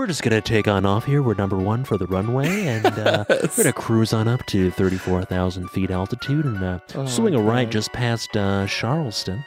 [0.00, 1.22] we're just gonna take on off here.
[1.22, 5.26] We're number one for the runway, and uh, we're gonna cruise on up to thirty-four
[5.26, 9.44] thousand feet altitude and uh, Oh, swing a right just past uh, Charleston.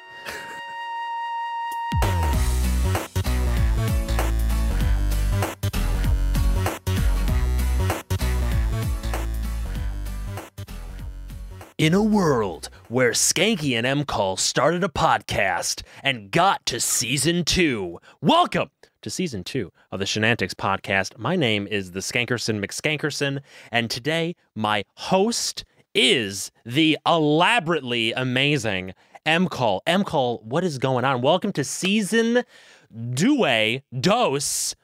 [11.79, 17.43] In a world where Skanky and M Call started a podcast and got to season
[17.43, 18.69] two, welcome
[19.01, 21.17] to season two of the Shenantics podcast.
[21.17, 28.93] My name is the Skankerson McSkankerson, and today my host is the elaborately amazing
[29.25, 29.81] M Call.
[29.87, 31.23] M Call, what is going on?
[31.23, 32.43] Welcome to season
[33.09, 34.75] due dos,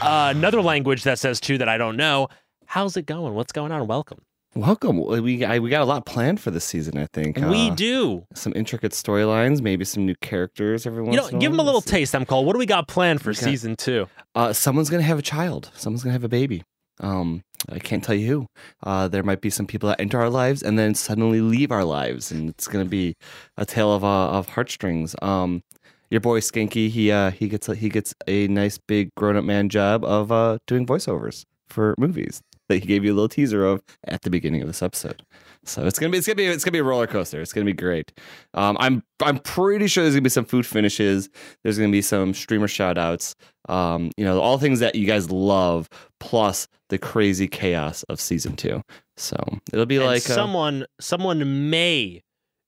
[0.00, 2.28] uh, another language that says two that I don't know.
[2.64, 3.34] How's it going?
[3.34, 3.86] What's going on?
[3.86, 4.22] Welcome.
[4.56, 5.04] Welcome.
[5.06, 6.98] We I, we got a lot planned for this season.
[6.98, 8.26] I think we Uh, do.
[8.34, 11.14] some intricate storylines, maybe some new characters every once.
[11.14, 12.16] You know, give them a little taste.
[12.16, 12.46] I'm called.
[12.46, 14.08] What do we got planned for got- season two?
[14.34, 15.70] Uh, someone's gonna have a child.
[15.76, 16.64] Someone's gonna have a baby.
[16.98, 18.46] Um, I can't tell you who.
[18.82, 21.84] Uh, there might be some people that enter our lives and then suddenly leave our
[21.84, 23.14] lives, and it's gonna be
[23.56, 25.14] a tale of uh, of heartstrings.
[25.22, 25.62] Um,
[26.10, 29.44] your boy Skanky, he uh, he gets a, he gets a nice big grown up
[29.44, 33.64] man job of uh, doing voiceovers for movies that he gave you a little teaser
[33.66, 35.22] of at the beginning of this episode.
[35.64, 37.40] So it's gonna be it's gonna be it's gonna be a roller coaster.
[37.40, 38.12] It's gonna be great.
[38.54, 41.28] Um, I'm I'm pretty sure there's gonna be some food finishes.
[41.62, 43.34] There's gonna be some streamer shout outs.
[43.68, 48.56] Um, you know, all things that you guys love, plus the crazy chaos of season
[48.56, 48.82] two.
[49.16, 49.36] So
[49.72, 52.22] it'll be And like uh, someone, someone may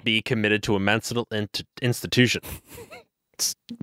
[0.04, 2.42] be committed to a mental int- institution.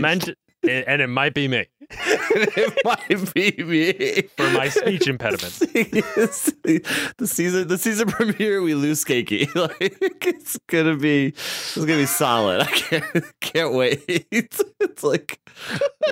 [0.00, 0.28] Meant,
[0.68, 5.58] and it might be me it might be me for my speech impediment.
[5.58, 9.48] the season, the season premiere, we lose Skakey.
[9.60, 12.62] Like it's gonna be, it's gonna be solid.
[12.62, 14.26] I can't, can't wait.
[14.30, 14.62] It's
[15.02, 15.38] like,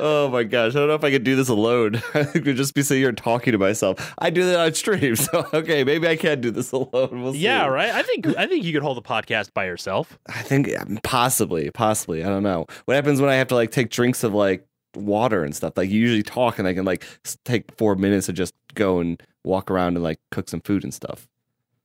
[0.00, 1.96] oh my gosh, I don't know if I could do this alone.
[2.14, 4.14] I think we'd just be sitting here talking to myself.
[4.18, 7.22] I do that on stream, so okay, maybe I can do this alone.
[7.22, 7.38] We'll see.
[7.38, 7.90] Yeah, right.
[7.90, 10.18] I think I think you could hold the podcast by yourself.
[10.28, 10.70] I think
[11.02, 12.24] possibly, possibly.
[12.24, 12.66] I don't know.
[12.84, 14.67] What happens when I have to like take drinks of like
[14.98, 15.74] water and stuff?
[15.76, 17.04] Like you usually talk and I can like
[17.44, 20.92] take four minutes to just go and walk around and like cook some food and
[20.92, 21.28] stuff.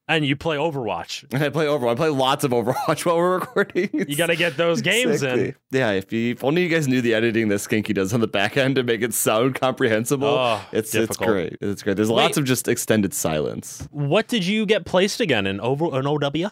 [0.05, 1.23] And you play Overwatch.
[1.33, 1.91] And I play Overwatch.
[1.91, 3.89] I play lots of Overwatch while we're recording.
[3.93, 5.55] You got to get those games in.
[5.71, 8.27] Yeah, if, you, if only you guys knew the editing that Skinky does on the
[8.27, 10.27] back end to make it sound comprehensible.
[10.27, 11.57] Oh, it's it's great.
[11.61, 11.95] It's great.
[11.95, 12.21] There's Wait.
[12.21, 13.87] lots of just extended silence.
[13.91, 16.51] What did you get placed again in over an OW?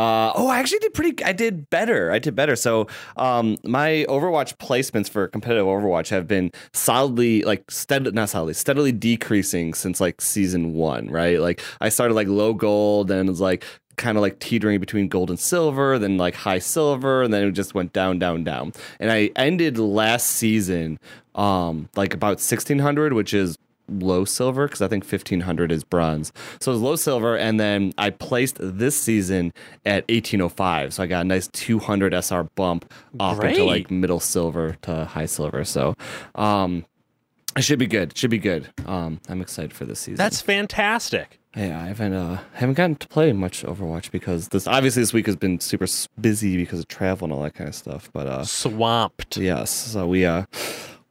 [0.00, 1.22] Uh, oh, I actually did pretty.
[1.24, 2.10] I did better.
[2.10, 2.56] I did better.
[2.56, 2.86] So,
[3.18, 8.92] um, my Overwatch placements for competitive Overwatch have been solidly, like, stead not solidly, steadily
[8.92, 11.08] decreasing since like season one.
[11.10, 11.38] Right?
[11.38, 13.66] Like, I started like low gold, and it was like
[13.96, 17.52] kind of like teetering between gold and silver, then like high silver, and then it
[17.52, 18.72] just went down, down, down.
[19.00, 20.98] And I ended last season,
[21.34, 23.58] um, like about sixteen hundred, which is
[23.90, 26.32] low silver because I think 1500 is bronze.
[26.60, 29.52] So it was low silver, and then I placed this season
[29.84, 30.94] at 1805.
[30.94, 35.26] So I got a nice 200 SR bump off into like middle silver to high
[35.26, 35.64] silver.
[35.64, 35.94] So
[36.34, 36.84] um,
[37.56, 38.12] it should be good.
[38.12, 38.68] It should be good.
[38.86, 40.16] Um, I'm excited for this season.
[40.16, 41.38] That's fantastic.
[41.56, 41.82] yeah.
[41.82, 45.34] I haven't uh, haven't gotten to play much Overwatch because this obviously this week has
[45.36, 45.86] been super
[46.20, 48.08] busy because of travel and all that kind of stuff.
[48.12, 49.36] But uh, Swamped.
[49.36, 49.70] Yes.
[49.70, 50.44] So we uh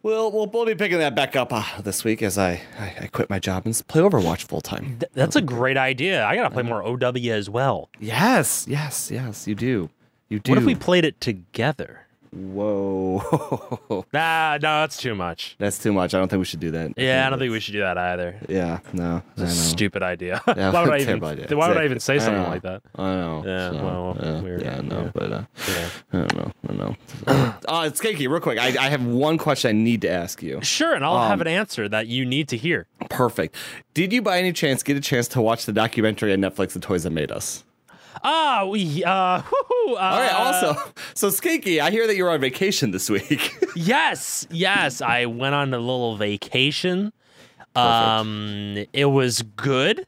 [0.03, 3.07] we'll we'll, we'll be picking that back up uh, this week as I, I I
[3.07, 4.97] quit my job and play Overwatch full time.
[4.99, 6.25] Th- that's a great idea.
[6.25, 7.89] I got to play more OW as well.
[7.99, 9.47] Yes, yes, yes.
[9.47, 9.89] You do.
[10.29, 10.51] You do.
[10.51, 12.05] What if we played it together?
[12.31, 14.05] Whoa.
[14.13, 15.55] Nah, no, that's too much.
[15.59, 16.13] That's too much.
[16.13, 16.93] I don't think we should do that.
[16.97, 18.39] Yeah, I don't think we should do that either.
[18.47, 18.79] Yeah.
[18.93, 19.21] No.
[19.37, 20.41] It's a stupid idea.
[20.47, 21.23] Yeah, why would I even?
[21.23, 21.55] idea.
[21.57, 22.81] Why would I even say I something like that?
[22.95, 23.43] I don't know.
[23.45, 24.61] Yeah, So, well, yeah, weird.
[24.61, 24.81] Yeah.
[24.81, 25.01] No.
[25.03, 25.11] Yeah.
[25.13, 25.89] But uh, Yeah.
[26.13, 26.51] I don't know.
[26.63, 26.95] I don't know.
[27.67, 28.57] uh, it's Skanky, real quick.
[28.57, 30.59] I, I have one question I need to ask you.
[30.61, 32.87] Sure, and I'll have Um, an answer that you need to hear.
[33.09, 33.55] Perfect.
[33.93, 36.79] Did you by any chance get a chance to watch the documentary on Netflix, The
[36.79, 37.63] Toys That Made Us?
[38.23, 39.41] Ah, we uh, uh
[39.87, 40.33] All right.
[40.33, 40.75] Also,
[41.13, 43.55] so Skanky, I hear that you're on vacation this week.
[43.75, 47.13] yes, yes, I went on a little vacation.
[47.75, 50.05] Um, it was good.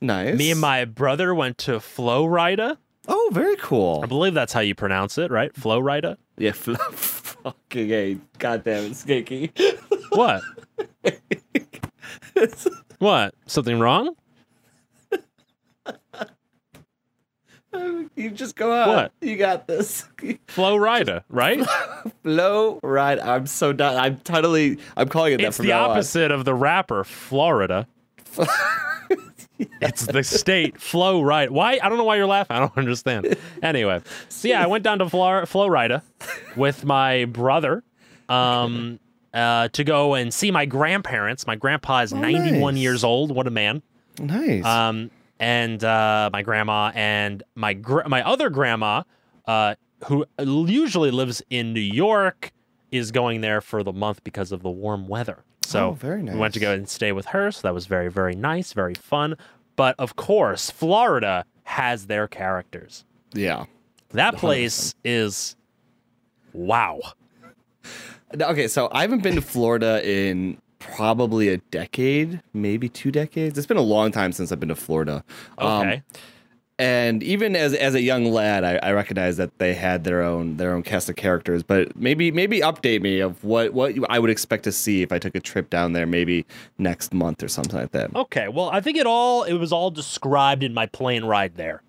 [0.00, 0.36] nice.
[0.36, 2.78] Me and my brother went to Florida.
[3.06, 4.00] Oh, very cool.
[4.02, 5.54] I believe that's how you pronounce it, right?
[5.54, 6.18] Florida.
[6.36, 6.52] Yeah.
[6.52, 9.50] Fl- fucking hey, goddamn it, Skanky.
[10.10, 10.42] What?
[12.98, 13.34] what?
[13.46, 14.14] Something wrong?
[18.16, 18.88] you just go out.
[18.88, 19.12] What?
[19.20, 20.06] You got this.
[20.48, 21.60] Florida, right?
[22.22, 23.18] Flow right.
[23.18, 23.96] I'm so done.
[23.96, 24.78] I'm totally.
[24.96, 25.90] I'm calling it that it's from the now on.
[25.90, 27.86] opposite of the rapper Flo Rida.
[29.80, 31.48] It's the state flow right.
[31.48, 31.78] Why?
[31.80, 32.56] I don't know why you're laughing.
[32.56, 33.36] I don't understand.
[33.62, 36.02] Anyway, so yeah, I went down to Flor- Florida
[36.56, 37.84] with my brother.
[38.28, 38.98] Um,
[39.32, 41.46] uh, to go and see my grandparents.
[41.46, 42.82] My grandpa is Oh, 91 nice.
[42.82, 43.30] years old.
[43.32, 43.82] What a man.
[44.18, 44.64] Nice.
[44.64, 45.10] Um,
[45.44, 49.02] and uh, my grandma and my gr- my other grandma,
[49.46, 49.74] uh,
[50.06, 52.50] who usually lives in New York,
[52.90, 55.38] is going there for the month because of the warm weather.
[55.62, 57.50] So Oh, very we went to go and stay with her.
[57.52, 59.36] So that was very very nice, very fun.
[59.76, 63.04] But of course, Florida has their characters.
[63.34, 63.66] yeah.
[64.10, 65.56] That place is
[66.52, 67.00] wow.
[68.40, 70.58] Okay, so I haven't been to Florida in
[70.96, 73.56] probably a decade, maybe two decades.
[73.58, 75.24] It's been a long time since I've been to Florida.
[75.58, 76.02] Um, Okay.
[76.78, 80.56] and even as as a young lad, I, I recognized that they had their own
[80.56, 81.62] their own cast of characters.
[81.62, 85.18] But maybe maybe update me of what what I would expect to see if I
[85.18, 86.44] took a trip down there, maybe
[86.78, 88.14] next month or something like that.
[88.14, 88.48] okay.
[88.48, 91.82] Well, I think it all it was all described in my plane ride there.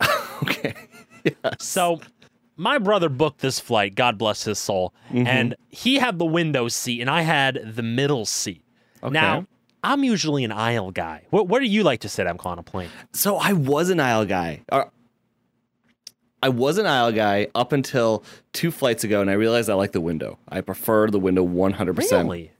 [0.42, 0.74] Okay.
[1.58, 2.00] So
[2.60, 5.26] my brother booked this flight, God bless his soul, Mm-hmm.
[5.26, 8.62] and he had the window seat and I had the middle seat.
[9.02, 9.12] Okay.
[9.12, 9.46] Now,
[9.82, 11.22] I'm usually an aisle guy.
[11.30, 12.90] What, what do you like to sit on on a plane?
[13.12, 14.60] So I was an aisle guy.
[16.42, 19.92] I was an aisle guy up until two flights ago, and I realized I like
[19.92, 20.38] the window.
[20.48, 21.96] I prefer the window 100%.
[21.98, 22.52] Really?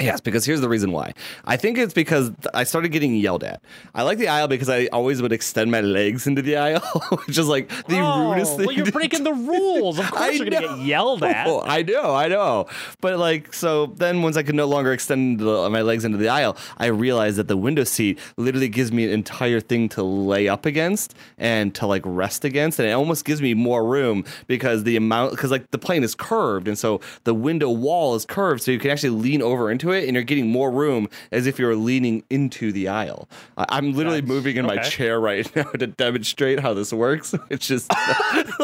[0.00, 1.12] Yes, because here's the reason why.
[1.44, 3.60] I think it's because I started getting yelled at.
[3.94, 6.80] I like the aisle because I always would extend my legs into the aisle,
[7.26, 8.66] which is like the oh, rudest thing.
[8.66, 9.98] well, you're to breaking the rules.
[9.98, 11.48] Of course, I you're gonna get yelled at.
[11.48, 12.68] Oh, I know, I know.
[13.00, 16.28] But like, so then once I could no longer extend the, my legs into the
[16.28, 20.48] aisle, I realized that the window seat literally gives me an entire thing to lay
[20.48, 24.84] up against and to like rest against, and it almost gives me more room because
[24.84, 28.62] the amount, because like the plane is curved, and so the window wall is curved,
[28.62, 31.58] so you can actually lean over into it, and you're getting more room as if
[31.58, 33.28] you're leaning into the aisle.
[33.56, 37.34] I'm literally That's- moving in my chair right now to demonstrate how this works.
[37.50, 37.90] It's just.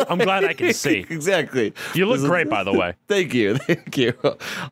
[0.09, 1.07] I'm glad I can see.
[1.09, 1.73] exactly.
[1.95, 2.95] You look This is- great, by the way.
[3.09, 4.13] Thank you, thank you.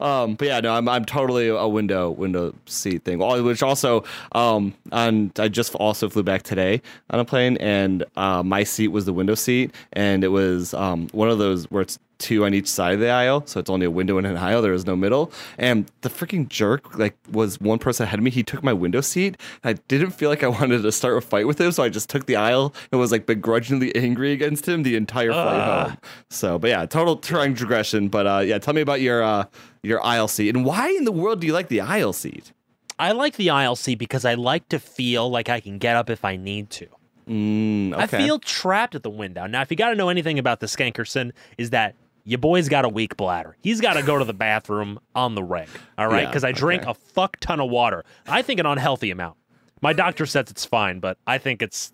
[0.01, 3.19] Um, but yeah, no, I'm I'm totally a window window seat thing.
[3.19, 8.43] Which also, um, and I just also flew back today on a plane, and uh,
[8.43, 11.99] my seat was the window seat, and it was um one of those where it's
[12.23, 14.63] two on each side of the aisle, so it's only a window and an aisle.
[14.63, 18.31] There is no middle, and the freaking jerk like was one person ahead of me.
[18.31, 19.37] He took my window seat.
[19.65, 22.09] I didn't feel like I wanted to start a fight with him, so I just
[22.09, 25.89] took the aisle and was like begrudgingly angry against him the entire flight Ugh.
[25.89, 25.99] home.
[26.31, 28.09] So, but yeah, total transgression.
[28.09, 29.47] But uh, yeah, tell me about your uh,
[29.83, 32.53] your aisle seat and why in the world do you like the aisle seat?
[32.99, 36.09] I like the aisle seat because I like to feel like I can get up
[36.09, 36.87] if I need to.
[37.29, 38.03] Mm, okay.
[38.03, 39.47] I feel trapped at the window.
[39.47, 42.85] Now, if you got to know anything about the Skankerson, is that your boy's got
[42.85, 43.57] a weak bladder.
[43.63, 45.69] He's got to go to the bathroom on the reg.
[45.99, 46.91] All right, Yeah, because I drink okay.
[46.91, 48.05] a fuck ton of water.
[48.27, 49.37] I think an unhealthy amount.
[49.81, 51.93] My doctor says it's fine, but I think it's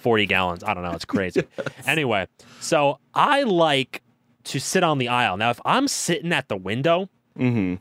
[0.00, 0.64] 40 gallons.
[0.64, 0.92] I don't know.
[0.92, 1.42] It's crazy.
[1.86, 2.26] Anyway,
[2.60, 4.02] so I like
[4.44, 5.36] to sit on the aisle.
[5.36, 7.74] Now, if I'm sitting at the window, hmm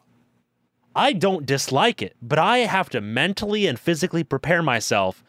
[0.96, 5.24] I don't dislike it, but I have to mentally and physically prepare myself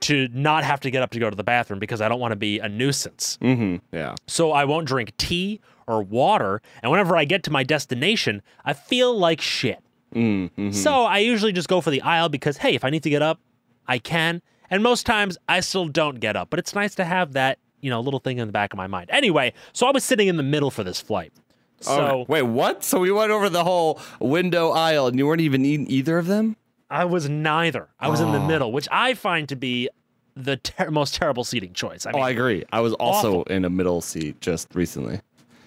[0.00, 2.32] to not have to get up to go to the bathroom because I don't want
[2.32, 3.38] to be a nuisance.
[3.40, 4.16] hmm Yeah.
[4.26, 6.60] So I won't drink tea or water.
[6.82, 9.78] And whenever I get to my destination, I feel like shit.
[10.14, 10.70] Mm-hmm.
[10.72, 13.22] So I usually just go for the aisle because, hey, if I need to get
[13.22, 13.40] up,
[13.86, 14.42] I can.
[14.70, 17.90] And most times I still don't get up, but it's nice to have that, you
[17.90, 19.10] know, little thing in the back of my mind.
[19.10, 21.32] Anyway, so I was sitting in the middle for this flight.
[21.80, 22.24] So Okay.
[22.28, 22.82] wait, what?
[22.84, 26.26] So we went over the whole window aisle, and you weren't even in either of
[26.26, 26.56] them.
[26.88, 27.88] I was neither.
[27.98, 28.46] I was in the Oh.
[28.46, 29.88] middle, which I find to be
[30.36, 32.06] the ter- most terrible seating choice.
[32.06, 32.64] I oh, I agree.
[32.72, 35.20] I was also in a middle seat just recently.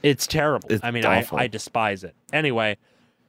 [0.04, 0.68] It's terrible.
[0.72, 1.25] It's I mean, I.
[1.34, 2.16] I despise it.
[2.32, 2.77] Anyway,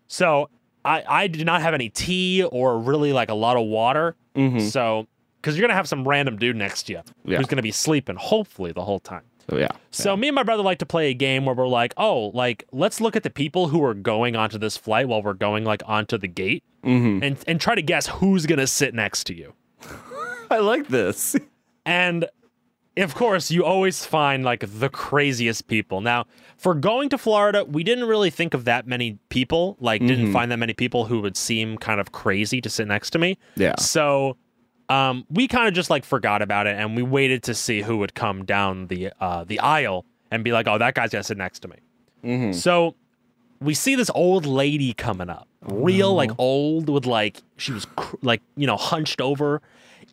[0.07, 0.51] so
[0.85, 4.17] I, I do not have any tea or really like a lot of water.
[4.35, 4.61] Mm-hmm.
[4.61, 5.07] So,
[5.41, 7.39] because you're going to have some random dude next to you Yeah.
[7.39, 9.23] who's going to be sleeping, hopefully, the whole time.
[9.51, 9.69] So yeah.
[9.91, 12.65] So, me and my brother like to play a game where we're like, oh, like,
[12.71, 15.83] let's look at the people who are going onto this flight while we're going like
[15.87, 19.35] onto the gate hmm and, and try to guess who's going to sit next to
[19.35, 19.55] you.
[20.51, 21.35] I like this.
[21.85, 22.27] And
[22.99, 26.01] of course, you always find like the craziest people.
[26.01, 26.27] Now,
[26.57, 30.51] for going to Florida, we didn't really think of that many people, like, didn't find
[30.51, 33.39] that many people who would seem kind of crazy to sit next to me.
[33.57, 33.77] Yeah.
[33.79, 34.37] So,
[34.89, 37.99] um, we kind of just like forgot about it and we waited to see who
[37.99, 41.37] would come down the uh, the aisle and be like, oh, that guy's gonna sit
[41.39, 41.77] next to me.
[42.25, 42.55] Mhm.
[42.55, 42.95] So
[43.61, 48.17] we see this old lady coming up, real like old with like she was cr-
[48.23, 49.61] like you know hunched over,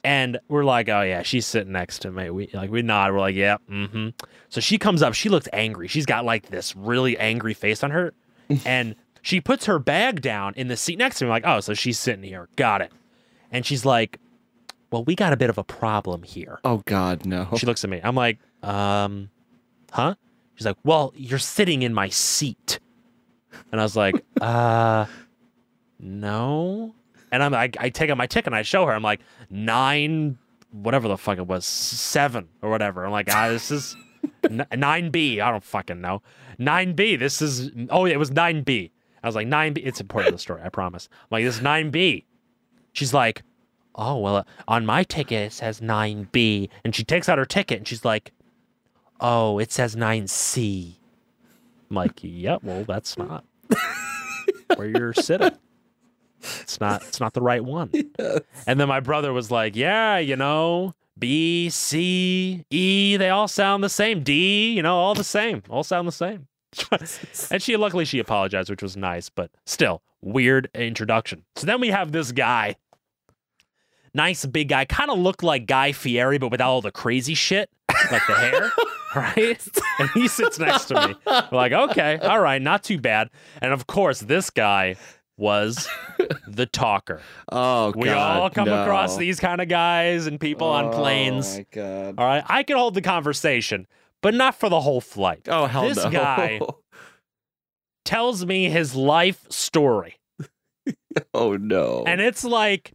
[0.05, 2.29] and we're like, oh yeah, she's sitting next to me.
[2.29, 4.09] We like we nod, we're like, yeah, mm-hmm.
[4.49, 5.87] So she comes up, she looks angry.
[5.87, 8.13] She's got like this really angry face on her,
[8.65, 11.31] and she puts her bag down in the seat next to me.
[11.31, 12.91] like, oh, so she's sitting here, got it.
[13.51, 14.19] And she's like,
[14.91, 16.59] well, we got a bit of a problem here.
[16.63, 17.49] Oh God, no.
[17.57, 17.99] She looks at me.
[18.03, 19.31] I'm like, um,
[19.91, 20.13] huh?
[20.53, 22.79] She's like, well, you're sitting in my seat.
[23.71, 25.07] And I was like, uh,
[25.99, 26.93] no.
[27.31, 28.93] And I'm like, I take out my ticket and I show her.
[28.93, 30.37] I'm like, nine,
[30.71, 33.05] whatever the fuck it was, seven or whatever.
[33.05, 33.95] I'm like, ah, this is
[34.43, 35.39] 9B.
[35.41, 36.21] I don't fucking know.
[36.59, 37.19] 9B.
[37.19, 38.91] This is, oh, it was 9B.
[39.23, 39.81] I was like, 9B.
[39.83, 41.09] It's important to the story, I promise.
[41.11, 42.25] I'm like, this is 9B.
[42.93, 43.43] She's like,
[43.95, 46.69] oh, well, uh, on my ticket, it says 9B.
[46.83, 48.31] And she takes out her ticket and she's like,
[49.19, 50.95] oh, it says 9C.
[51.89, 53.45] I'm like, yeah, well, that's not
[54.75, 55.51] where you're sitting.
[56.61, 57.91] It's not it's not the right one.
[58.67, 63.83] And then my brother was like, Yeah, you know, B, C, E, they all sound
[63.83, 64.23] the same.
[64.23, 65.63] D, you know, all the same.
[65.69, 66.47] All sound the same.
[67.51, 71.43] and she luckily she apologized, which was nice, but still, weird introduction.
[71.55, 72.75] So then we have this guy.
[74.13, 77.69] Nice big guy, kind of looked like Guy Fieri, but without all the crazy shit,
[78.11, 78.71] like the hair,
[79.15, 79.67] right?
[79.99, 81.15] And he sits next to me.
[81.25, 83.29] We're like, okay, all right, not too bad.
[83.61, 84.95] And of course, this guy
[85.37, 85.87] was
[86.47, 87.21] the talker.
[87.51, 88.81] Oh, We God, all come no.
[88.83, 91.53] across these kind of guys and people on oh, planes.
[91.53, 92.15] Oh my god.
[92.17, 93.87] All right, I can hold the conversation,
[94.21, 95.47] but not for the whole flight.
[95.47, 96.09] Oh hell This no.
[96.09, 96.59] guy-
[98.05, 100.19] Tells me his life story.
[101.33, 102.03] oh no.
[102.05, 102.93] And it's like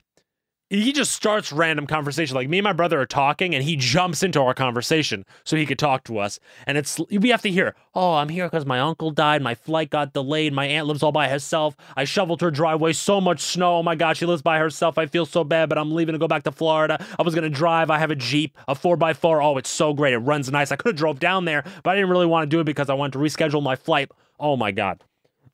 [0.70, 2.36] he just starts random conversation.
[2.36, 5.66] Like me and my brother are talking, and he jumps into our conversation so he
[5.66, 6.38] could talk to us.
[6.66, 9.90] And it's we have to hear, oh, I'm here because my uncle died, my flight
[9.90, 11.76] got delayed, my aunt lives all by herself.
[11.96, 13.78] I shoveled her driveway, so much snow.
[13.78, 14.96] Oh my god, she lives by herself.
[14.96, 17.04] I feel so bad, but I'm leaving to go back to Florida.
[17.18, 17.90] I was gonna drive.
[17.90, 19.42] I have a Jeep, a four x four.
[19.42, 20.14] Oh, it's so great.
[20.14, 20.70] It runs nice.
[20.70, 22.88] I could have drove down there, but I didn't really want to do it because
[22.88, 24.10] I wanted to reschedule my flight.
[24.38, 25.02] Oh my god.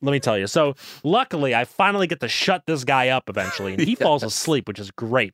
[0.01, 0.47] Let me tell you.
[0.47, 4.67] So, luckily, I finally get to shut this guy up eventually, and he falls asleep,
[4.67, 5.33] which is great.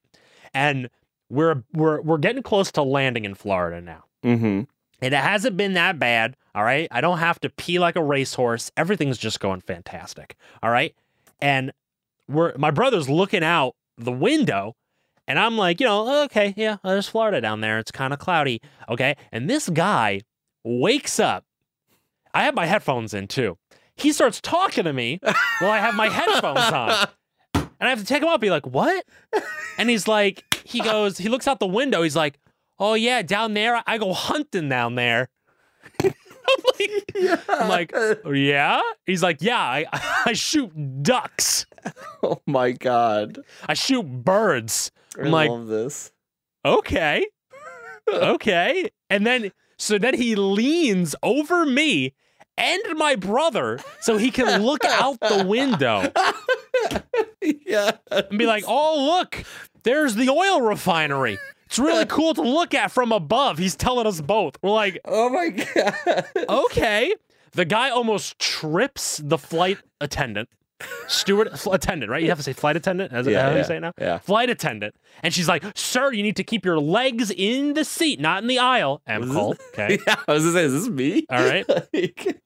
[0.53, 0.89] And
[1.29, 4.03] we're we're we're getting close to landing in Florida now.
[4.23, 4.63] mm-hmm.
[5.01, 6.37] And it hasn't been that bad.
[6.55, 6.87] All right.
[6.91, 8.71] I don't have to pee like a racehorse.
[8.77, 10.35] Everything's just going fantastic.
[10.61, 10.95] All right.
[11.41, 11.73] And
[12.29, 14.75] we're my brother's looking out the window,
[15.27, 17.79] and I'm like, you know, okay, yeah, there's Florida down there.
[17.79, 18.61] It's kind of cloudy.
[18.87, 19.15] Okay.
[19.31, 20.21] And this guy
[20.63, 21.43] wakes up.
[22.33, 23.57] I have my headphones in too.
[23.95, 25.19] He starts talking to me
[25.59, 27.07] while I have my headphones on.
[27.53, 29.05] And I have to take him off, be like, what?
[29.77, 32.01] And he's like, he goes, he looks out the window.
[32.01, 32.39] He's like,
[32.79, 35.29] oh, yeah, down there, I go hunting down there.
[36.03, 37.37] I'm like, yeah.
[37.49, 38.81] I'm like, "Oh, yeah?
[39.05, 39.85] He's like, yeah, I,
[40.25, 40.71] I shoot
[41.03, 41.65] ducks.
[42.21, 43.39] Oh my god.
[43.67, 44.91] I shoot birds.
[45.17, 46.11] I I'm like, love this.
[46.65, 47.25] okay,
[48.09, 48.89] okay.
[49.09, 52.13] And then, so then he leans over me
[52.57, 56.11] and my brother so he can look out the window
[57.65, 57.91] yeah.
[58.11, 59.43] and be like, oh, look,
[59.83, 61.37] there's the oil refinery.
[61.65, 63.57] It's really cool to look at from above.
[63.57, 64.57] He's telling us both.
[64.61, 66.25] We're like, Oh my god.
[66.47, 67.13] okay.
[67.53, 70.49] The guy almost trips the flight attendant,
[71.07, 72.21] steward attendant, right?
[72.21, 73.11] You have to say flight attendant.
[73.13, 73.91] Is that Yeah, how you yeah, say it now?
[73.99, 74.17] yeah.
[74.19, 78.19] Flight attendant, and she's like, "Sir, you need to keep your legs in the seat,
[78.19, 79.99] not in the aisle." M Cole, okay.
[80.07, 81.25] Yeah, I was gonna say, is this me?
[81.29, 81.65] All right.
[81.93, 82.39] Like-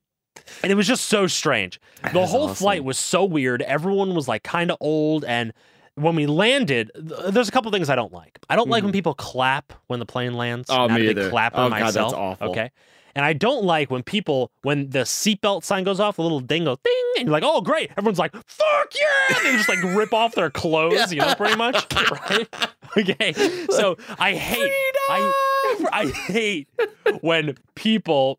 [0.64, 1.80] And it was just so strange.
[2.14, 2.56] The whole awesome.
[2.56, 3.62] flight was so weird.
[3.64, 5.26] Everyone was like kind of old.
[5.26, 5.54] And
[5.96, 8.40] when we landed, th- there's a couple things I don't like.
[8.50, 10.70] I don't like when people clap when the plane lands.
[10.70, 10.80] Mm-hmm.
[10.82, 11.30] Oh, me a big either.
[11.30, 12.14] clapper Oh, God, that's myself.
[12.14, 12.50] awful.
[12.52, 12.72] Okay.
[13.16, 16.66] And I don't like when people, when the seatbelt sign goes off, the little ding
[16.66, 17.90] goes ding, and you're like, oh, great.
[17.98, 19.38] Everyone's like, fuck yeah.
[19.38, 21.84] And they just like rip off their clothes, you know, pretty much.
[22.30, 22.48] right?
[22.96, 23.34] Okay.
[23.72, 24.72] So I hate,
[25.10, 26.68] I, I hate
[27.22, 28.38] when people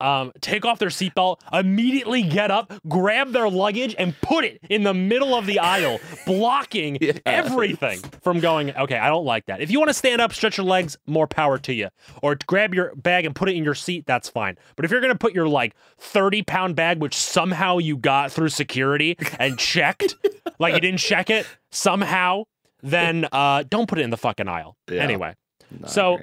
[0.00, 4.82] um, take off their seatbelt, immediately get up, grab their luggage, and put it in
[4.82, 7.18] the middle of the aisle, blocking Yes.
[7.26, 8.74] everything from going.
[8.76, 9.60] Okay, I don't like that.
[9.60, 11.88] If you want to stand up, stretch your legs, more power to you.
[12.22, 14.56] Or grab your bag and put it in your seat, that's fine.
[14.76, 18.48] But if you're gonna put your like 30 pound bag, which somehow you got through
[18.50, 20.14] security and checked,
[20.58, 22.44] like you didn't check it somehow,
[22.82, 24.76] then uh, don't put it in the fucking aisle.
[24.90, 25.00] Yeah.
[25.02, 25.34] Anyway.
[25.70, 26.18] No, So-.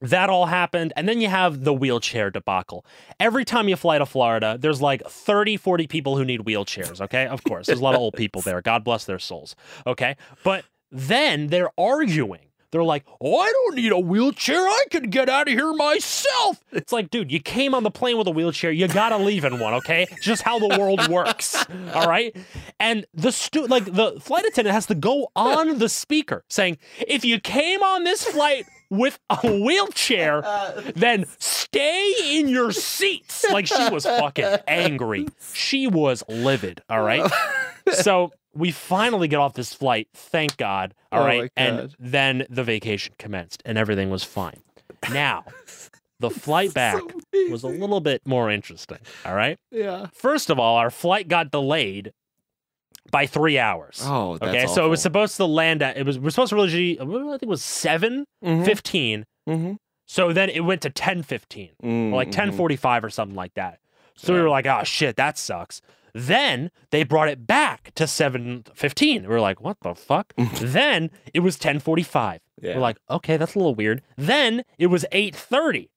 [0.00, 0.92] That all happened.
[0.96, 2.84] And then you have the wheelchair debacle.
[3.18, 7.00] Every time you fly to Florida, there's like 30, 40 people who need wheelchairs.
[7.00, 7.26] Okay.
[7.26, 7.66] Of course.
[7.66, 8.60] There's a lot of old people there.
[8.62, 9.56] God bless their souls.
[9.86, 10.16] Okay.
[10.44, 12.40] But then they're arguing.
[12.70, 14.58] They're like, oh, I don't need a wheelchair.
[14.58, 16.62] I can get out of here myself.
[16.70, 18.70] It's like, dude, you came on the plane with a wheelchair.
[18.70, 20.06] You got to leave in one, okay?
[20.10, 21.64] It's just how the world works.
[21.94, 22.36] All right.
[22.78, 26.76] And the stu- like the flight attendant has to go on the speaker saying,
[27.06, 33.44] if you came on this flight with a wheelchair, uh, then stay in your seats.
[33.50, 35.28] Like she was fucking angry.
[35.52, 36.82] She was livid.
[36.88, 37.30] All right.
[37.92, 40.08] so we finally get off this flight.
[40.14, 40.94] Thank God.
[41.12, 41.42] All Oh right.
[41.42, 44.60] my And then the vacation commenced and everything was fine.
[45.12, 45.44] Now,
[46.18, 48.98] the flight back So was a little bit more interesting.
[49.24, 49.58] All right.
[49.70, 50.06] yeah.
[50.12, 52.12] First of all, our flight got delayed
[53.10, 54.00] by three hours.
[54.04, 56.56] Oh, that's okay, so it was supposed to land at it was we're supposed to
[56.56, 59.24] really I think it was seven Mhm, fifteen.
[59.48, 61.70] mhm, So then it went to ten fifteen.
[61.82, 62.32] mm, or like mhm.
[62.32, 63.78] 1045 or something like that.
[64.16, 65.80] So we were like, oh shit, that sucks.
[66.14, 69.22] Then they brought it back to 715.
[69.22, 70.32] We were like, what the fuck?
[70.60, 72.40] then it was 1045.
[72.60, 72.74] Yeah.
[72.74, 74.02] We're like, okay, that's a little weird.
[74.16, 75.90] Then it was 830.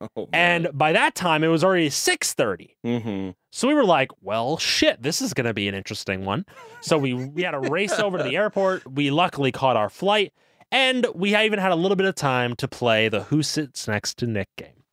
[0.16, 2.76] Oh, And by that time it was already 630.
[2.82, 6.46] hmm So we were like, well, shit, this is going to be an interesting one.
[6.80, 8.90] So we, we had to race over to the airport.
[8.90, 10.32] We luckily caught our flight.
[10.72, 14.16] And we even had a little bit of time to play the Who Sits Next
[14.18, 14.84] to Nick game.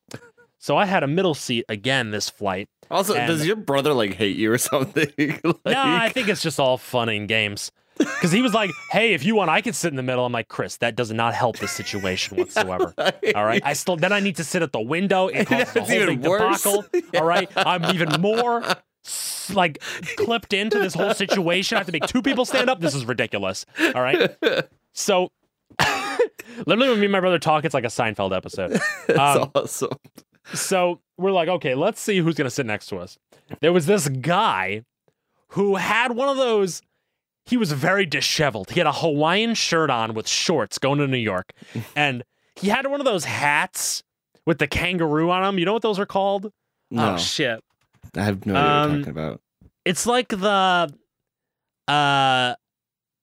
[0.60, 2.68] So I had a middle seat again this flight.
[2.92, 5.12] Also, And- does your brother like hate you or something?
[5.18, 7.72] like, No, I think it's just all fun and games.
[7.98, 10.26] Because he was like, hey, if you want, I can sit in the middle.
[10.26, 12.94] I'm like, Chris, that does not help the situation whatsoever.
[13.36, 13.62] All right.
[13.66, 15.28] I still, then I need to sit at the window.
[15.28, 16.64] It causes a whole even big worse.
[16.64, 16.86] debacle.
[17.20, 17.50] All right.
[17.56, 18.64] I'm even more
[19.54, 19.82] like
[20.18, 21.76] clipped into this whole situation.
[21.76, 22.80] I have to make two people stand up.
[22.82, 23.66] This is ridiculous.
[23.96, 24.32] All right.
[24.94, 25.30] So,
[26.66, 28.80] literally, when me and my brother talk, it's like a Seinfeld episode.
[29.08, 29.90] That's Um, awesome.
[30.54, 33.18] So we're like, okay, let's see who's gonna sit next to us.
[33.60, 34.84] There was this guy
[35.50, 36.82] who had one of those.
[37.48, 38.72] He was very disheveled.
[38.72, 41.54] He had a Hawaiian shirt on with shorts going to New York,
[41.96, 42.24] and
[42.56, 44.04] he had one of those hats
[44.46, 45.58] with the kangaroo on them.
[45.60, 46.52] You know what those are called?
[46.92, 47.64] No, Oh shit!
[48.16, 49.42] I have no idea what Um, you're talking about.
[49.86, 50.94] It's like the,
[51.88, 52.56] uh,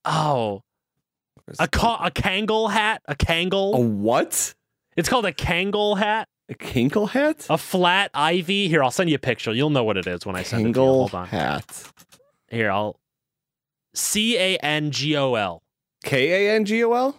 [0.04, 0.62] oh,
[1.59, 3.75] a ca- a Kangol hat, a Kangol.
[3.75, 4.54] A what?
[4.97, 7.47] It's called a Kangol hat, A kinkle hat?
[7.50, 8.69] a flat ivy.
[8.69, 9.52] Here, I'll send you a picture.
[9.52, 10.87] You'll know what it is when I send it to you.
[10.87, 11.26] Hold on.
[11.26, 11.90] hat.
[12.49, 12.97] Here, I'll
[13.94, 15.62] C A N G O L.
[16.04, 17.16] K A N G O L?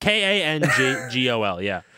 [0.00, 1.82] K A N G G O L, yeah.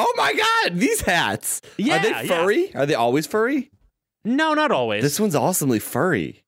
[0.00, 1.60] Oh my god, these hats.
[1.76, 1.96] Yeah.
[1.96, 2.22] Are they yeah.
[2.22, 2.72] furry?
[2.76, 3.72] Are they always furry?
[4.24, 5.02] No, not always.
[5.02, 6.44] This one's awesomely furry.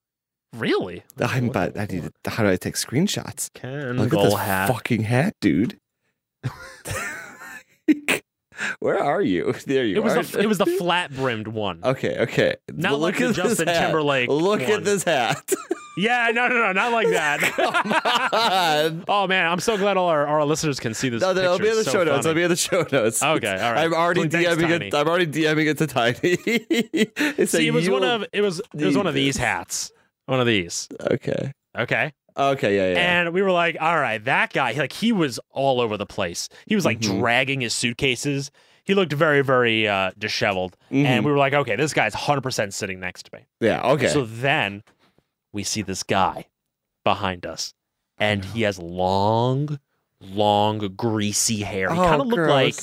[0.55, 1.03] really?
[1.19, 3.53] I'm but I need to, how do I take screenshots?
[3.53, 4.69] Ken Look at this hat.
[4.69, 5.81] fucking hat, dude.
[8.81, 9.55] Where are you?
[9.67, 10.23] There you it was are.
[10.23, 11.81] the it was the flat brimmed one.
[11.85, 12.57] Okay, okay.
[12.73, 13.81] Not Well, like the Justin hat.
[13.87, 14.71] Timberlake Look one.
[14.71, 15.53] at this hat.
[15.97, 19.03] Yeah, no, no, no, not like that.
[19.09, 21.21] Oh man, I'm so glad all our, our listeners can see this.
[21.21, 22.25] No, it'll be in the so show notes.
[22.25, 23.23] It'll be in the show notes.
[23.23, 23.85] Okay, all right.
[23.85, 24.87] I'm already Well, thanks, DMing Tiny.
[24.87, 24.95] it.
[24.95, 27.47] I'm already DMing it to Tiny.
[27.47, 29.91] See, it was one of it was it was one of these hats.
[30.27, 30.89] One of these.
[31.11, 31.53] Okay.
[31.77, 32.13] Okay.
[32.37, 32.77] Okay.
[32.77, 32.93] Yeah.
[32.95, 33.21] Yeah.
[33.21, 36.49] And we were like, all right, that guy, like he was all over the place.
[36.67, 37.19] He was like Mhm.
[37.21, 38.51] dragging his suitcases.
[38.85, 40.77] He looked very, very uh, disheveled.
[40.91, 41.25] And Mhm.
[41.25, 43.47] we were like, okay, this guy's 100% sitting next to me.
[43.61, 43.83] yeah.
[43.83, 44.09] Okay.
[44.09, 44.83] So then
[45.53, 46.47] we see this guy
[47.05, 47.75] behind us,
[48.19, 49.79] and he has long,
[50.21, 51.93] long, greasy hair.
[51.93, 52.75] He Oh, kind of looked like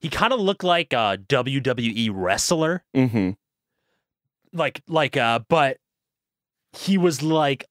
[0.00, 3.36] he kind of looked like a WWE wrestler, Mhm.
[4.52, 5.78] like like uh, but
[6.72, 7.64] he was like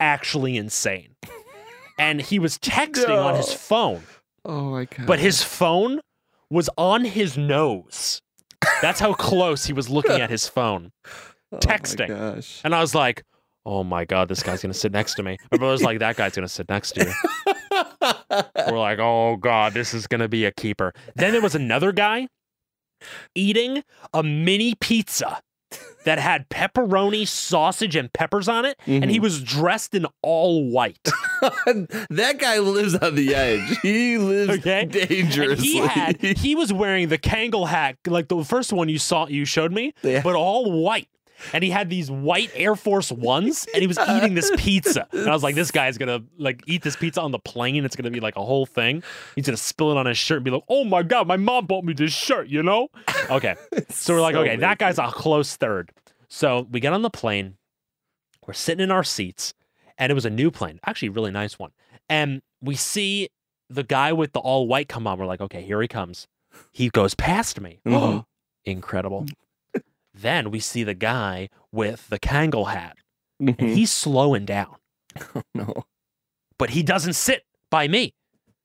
[0.00, 1.14] actually insane,
[1.98, 4.02] and he was texting on his phone.
[4.44, 5.06] Oh my god.
[5.06, 6.00] but his phone
[6.50, 8.20] was on his nose.
[8.82, 10.92] That's how close he was looking at his phone.
[11.06, 11.10] Oh
[11.52, 12.08] my texting.
[12.08, 12.60] gosh.
[12.64, 13.22] And I was like,
[13.66, 15.36] oh my God, this guy's to sit next to me.
[15.52, 17.52] My brother's like, that guy's to sit next to you.
[18.70, 20.92] We're like, oh God, this is to be a keeper.
[21.16, 22.28] Then there was another guy
[23.34, 23.82] eating
[24.12, 25.40] a mini pizza
[26.08, 28.80] that had pepperoni, sausage, and peppers on it.
[28.86, 29.22] And he Mhm.
[29.22, 30.98] was dressed in all white.
[32.10, 33.78] that guy lives on the edge.
[33.82, 34.86] He lives Okay.
[34.86, 35.66] Dangerously.
[35.66, 39.44] he had he was wearing the Kangol hat, like the first one you saw you
[39.44, 40.22] showed me, Yeah.
[40.22, 41.08] but all white.
[41.52, 45.06] And he had these white Air Force Ones, and he was eating this pizza.
[45.12, 47.84] And I was like, this guy's gonna like eat this pizza on the plane.
[47.84, 49.02] It's gonna be like a whole thing.
[49.36, 51.66] He's gonna spill it on his shirt and be like, oh my god, my mom
[51.66, 52.88] bought me this shirt, you know?
[53.30, 53.54] Okay.
[53.90, 55.92] So we're like, So okay, that guy's a close third.
[56.28, 57.56] So we get on the plane.
[58.46, 59.54] We're sitting in our seats,
[59.98, 61.70] and it was a new plane, actually, really nice one.
[62.08, 63.28] And we see
[63.70, 65.18] the guy with the all white come on.
[65.18, 66.26] We're like, okay, here he comes.
[66.72, 67.80] He goes past me.
[67.86, 68.24] Mhm.
[68.64, 69.26] Incredible.
[70.20, 72.96] Then we see the guy with the Kangol hat,
[73.40, 73.74] and Mhm.
[73.74, 74.76] he's slowing down,
[75.34, 75.84] Oh, no.
[76.58, 78.14] but he doesn't sit by me.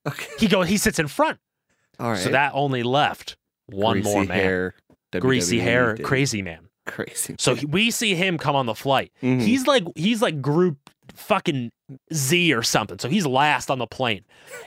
[0.06, 0.26] Okay.
[0.38, 1.38] He go, he sits in front.
[1.98, 2.18] All right.
[2.18, 3.36] So that only left
[3.66, 4.74] one Greasy more man, hair.
[5.20, 6.04] greasy WWE hair, did.
[6.04, 6.68] crazy man.
[6.86, 7.32] Crazy.
[7.32, 7.38] Man.
[7.38, 9.12] So he- we see him come on the flight.
[9.22, 9.40] Mhm.
[9.40, 10.76] He's like he's like group
[11.14, 11.70] fucking
[12.12, 12.98] Z or something.
[12.98, 14.24] So he's last on the plane,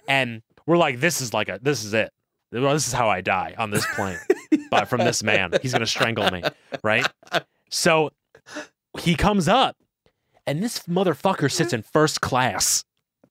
[0.07, 2.11] and we're like, this is like a this is it.
[2.51, 4.17] This is how I die on this plane,
[4.71, 6.43] but from this man, he's gonna strangle me,
[6.83, 7.05] right?
[7.69, 8.11] So
[8.99, 9.75] he comes up,
[10.45, 12.83] and this motherfucker sits in first class,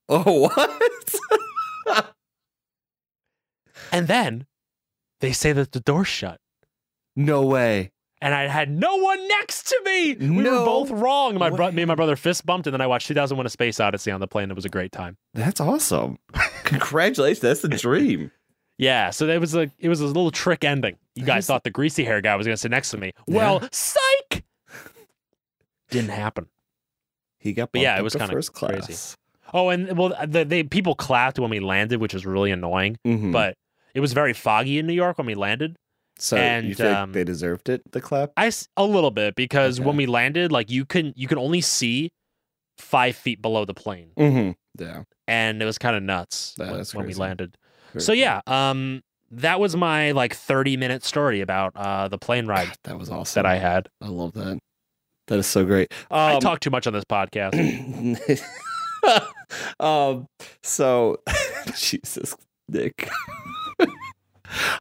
[0.09, 2.05] Oh what?
[3.91, 4.45] and then
[5.19, 6.39] They say that the door's shut.
[7.15, 7.91] No way.
[8.21, 10.15] And I had no one next to me.
[10.15, 11.37] We No were both wrong.
[11.37, 13.79] My bro- me and my brother fist bumped, and then I watched 2001: A Space
[13.79, 14.49] Odyssey on the plane.
[14.49, 15.17] It was a great time.
[15.35, 16.17] That's awesome.
[16.63, 17.41] Congratulations.
[17.41, 18.31] That's the dream.
[18.77, 20.97] Yeah, so it was a it was a little trick ending.
[21.15, 23.11] You guys thought the greasy hair guy was gonna sit next to me.
[23.27, 24.43] Well, psych.
[25.89, 26.47] Didn't happen.
[27.39, 28.81] He got But yeah, it up was to kinda first crazy.
[28.81, 29.17] class.
[29.53, 32.97] Oh, and well, the, they people clapped when we landed, which was really annoying.
[33.05, 33.31] Mhm.
[33.31, 33.55] But
[33.93, 35.77] it was very foggy in New York when we landed.
[36.19, 38.31] so and, you feel um, they deserved it, the clap?
[38.35, 39.85] I s- a little bit because Okay.
[39.87, 42.09] when we landed, like you can you can only see
[42.77, 44.51] five feet below the plane, Mm-hmm.
[44.83, 45.03] Yeah.
[45.27, 47.19] and it was kind of nuts That when, when we crazy.
[47.19, 47.57] landed.
[47.93, 52.45] Very So yeah, um, that was my like thirty minute story about uh the plane
[52.47, 53.41] ride God, that was awesome.
[53.41, 53.89] that I had.
[54.01, 54.59] I love that.
[55.27, 55.91] That is so great.
[56.09, 57.53] I Um, talk too much on this podcast.
[59.79, 60.27] um.
[60.63, 61.17] So,
[61.75, 62.35] Jesus,
[62.69, 63.09] Nick.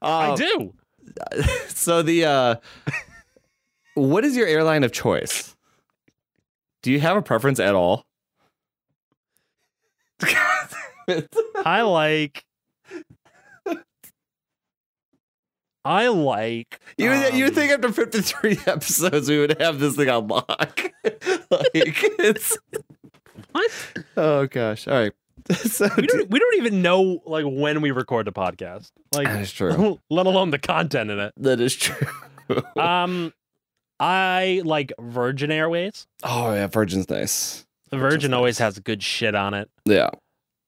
[0.03, 0.75] I Um, do.
[1.69, 2.55] So the uh,
[3.95, 5.57] what is your airline of choice?
[6.83, 8.05] Do you have a preference at all?
[11.65, 12.45] I like.
[15.85, 16.81] I like.
[16.99, 20.81] You would, you um, think after 53 episodes we would have this thing on lock.
[21.05, 22.59] like it's
[23.53, 23.71] What?
[24.17, 24.89] oh gosh.
[24.89, 25.13] All right.
[25.55, 26.29] So We don't.
[26.29, 28.91] We don't even know like when we record the podcast.
[29.15, 30.01] Like, that is true.
[30.11, 31.33] let alone the content in it.
[31.37, 32.09] That is true.
[32.77, 33.33] Um,
[34.01, 36.09] I like Virgin Airways.
[36.25, 37.65] oh yeah, Virgin's nice.
[37.91, 38.75] The Virgin's Virgin always nice.
[38.75, 39.71] has good shit on it.
[39.85, 40.11] Yeah.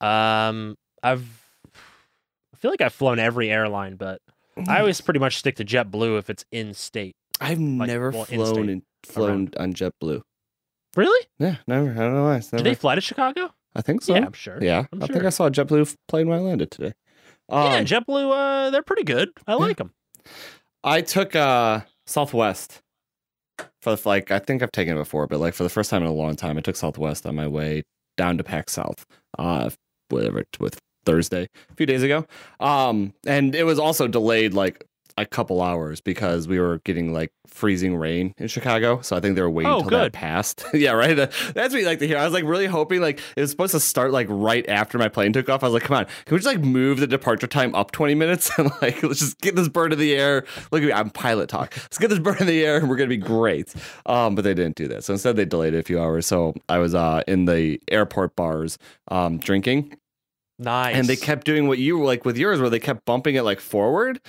[0.01, 1.38] Um, I've.
[2.59, 4.21] I feel like I've flown every airline, but
[4.59, 4.69] Mm.
[4.69, 7.15] I always pretty much stick to JetBlue if it's in state.
[7.41, 10.23] I've never well, flown and flown on JetBlue.
[10.97, 11.27] Really?
[11.39, 11.93] Yeah, never.
[11.93, 12.41] I don't know why.
[12.41, 13.55] Did they fly to Chicago?
[13.77, 14.15] I think so.
[14.17, 14.59] Yeah, I'm sure.
[14.61, 15.25] Yeah, I'm I think.
[15.25, 16.95] I saw a JetBlue plane when I landed today.
[17.49, 18.33] yeah, Um, JetBlue.
[18.33, 19.31] Uh, they're pretty good.
[19.47, 19.93] I like them.
[20.83, 22.83] I took uh Southwest
[23.81, 26.03] for the, like I think I've taken it before, but like for the first time
[26.03, 27.85] in a long time, I took Southwest on my way
[28.17, 29.07] down to PAX South.
[29.39, 29.71] Uh,
[30.09, 32.27] whatever with Thursday a few days ago.
[32.61, 34.85] Um, and it was also delayed like
[35.17, 39.01] a couple hours because we were getting like freezing rain in Chicago.
[39.01, 40.65] So I think they were waiting Oh, until that passed.
[40.75, 41.17] yeah, right.
[41.17, 42.19] That- That's what you like to hear.
[42.19, 45.09] I was like really hoping like it was supposed to start like right after my
[45.09, 45.65] plane took off.
[45.65, 48.15] I was like, come on, can we just like move the departure time up 20
[48.15, 50.45] minutes and like let's just get this bird in the air.
[50.71, 51.75] Look at me, I'm pilot talk.
[51.77, 53.75] Let's get this bird in the air and we're gonna be great.
[54.07, 55.03] Um, but they didn't do that.
[55.03, 56.27] So instead they delayed it a few hours.
[56.27, 59.97] So I was uh in the airport bars um drinking
[60.59, 60.97] Nice.
[60.97, 63.43] and they kept doing what you were like with yours, where they kept bumping it
[63.43, 64.21] like forward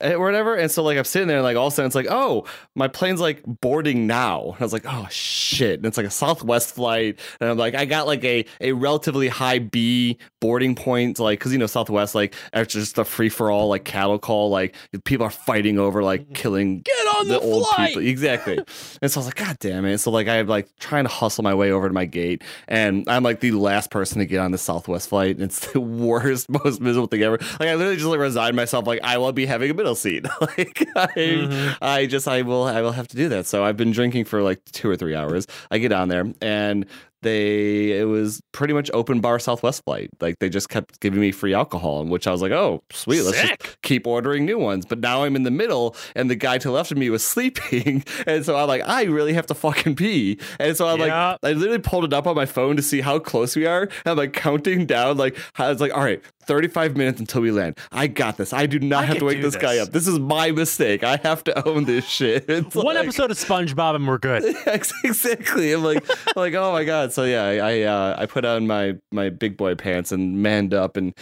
[0.00, 0.56] Eh, or whatever.
[0.56, 2.44] And so like I'm sitting there, and, like all of a sudden it's like, oh,
[2.74, 4.42] my plane's like boarding now.
[4.42, 5.78] And I was like, oh shit!
[5.78, 9.28] And it's like a Southwest flight, and I'm like, I got like a a relatively
[9.28, 13.50] high B boarding point, like because you know Southwest like it's just a free for
[13.50, 16.32] all like cattle call, like people are fighting over like mm-hmm.
[16.32, 17.88] killing get on the, old flight.
[17.88, 18.02] people.
[18.16, 18.56] Exactly.
[19.02, 19.98] and so I was like, God damn it.
[19.98, 22.42] So like I'm like trying to hustle my way over to my gate.
[22.66, 25.36] And I'm like the last person to get on the Southwest flight.
[25.36, 27.38] And it's the worst, most miserable thing ever.
[27.60, 30.24] Like I literally just like resigned myself, like I will be having middle seat.
[30.40, 31.76] like I Mhm.
[31.82, 33.46] I just I will I will have to do that.
[33.46, 35.46] So I've been drinking for like two or three hours.
[35.70, 36.86] I get on there and
[37.22, 40.10] they it was pretty much open bar Southwest flight.
[40.20, 43.40] Like they just kept giving me free alcohol, which I was like, oh sweet, let's
[43.40, 44.86] just keep ordering new ones.
[44.86, 47.24] But now I'm in the middle, and the guy to the left of me was
[47.34, 50.38] sleeping, and so I'm like, I really have to fucking pee.
[50.60, 51.30] And so I'm Yeah.
[51.32, 53.82] like, I literally pulled it up on my phone to see how close we are.
[53.82, 57.50] And I'm like counting down, like I was like, all right, 35 minutes until we
[57.50, 57.78] land.
[57.92, 58.52] I got this.
[58.52, 59.90] I do not I have to wake do this, guy up.
[59.90, 61.04] This is my mistake.
[61.04, 62.44] I have to own this shit.
[62.56, 64.44] It's One like- episode of SpongeBob and we're good.
[64.66, 65.72] exactly.
[65.72, 67.12] I'm like, I'm like, oh my god.
[67.12, 70.72] So yeah, I I, uh, I put on my my big boy pants and manned
[70.74, 71.12] up and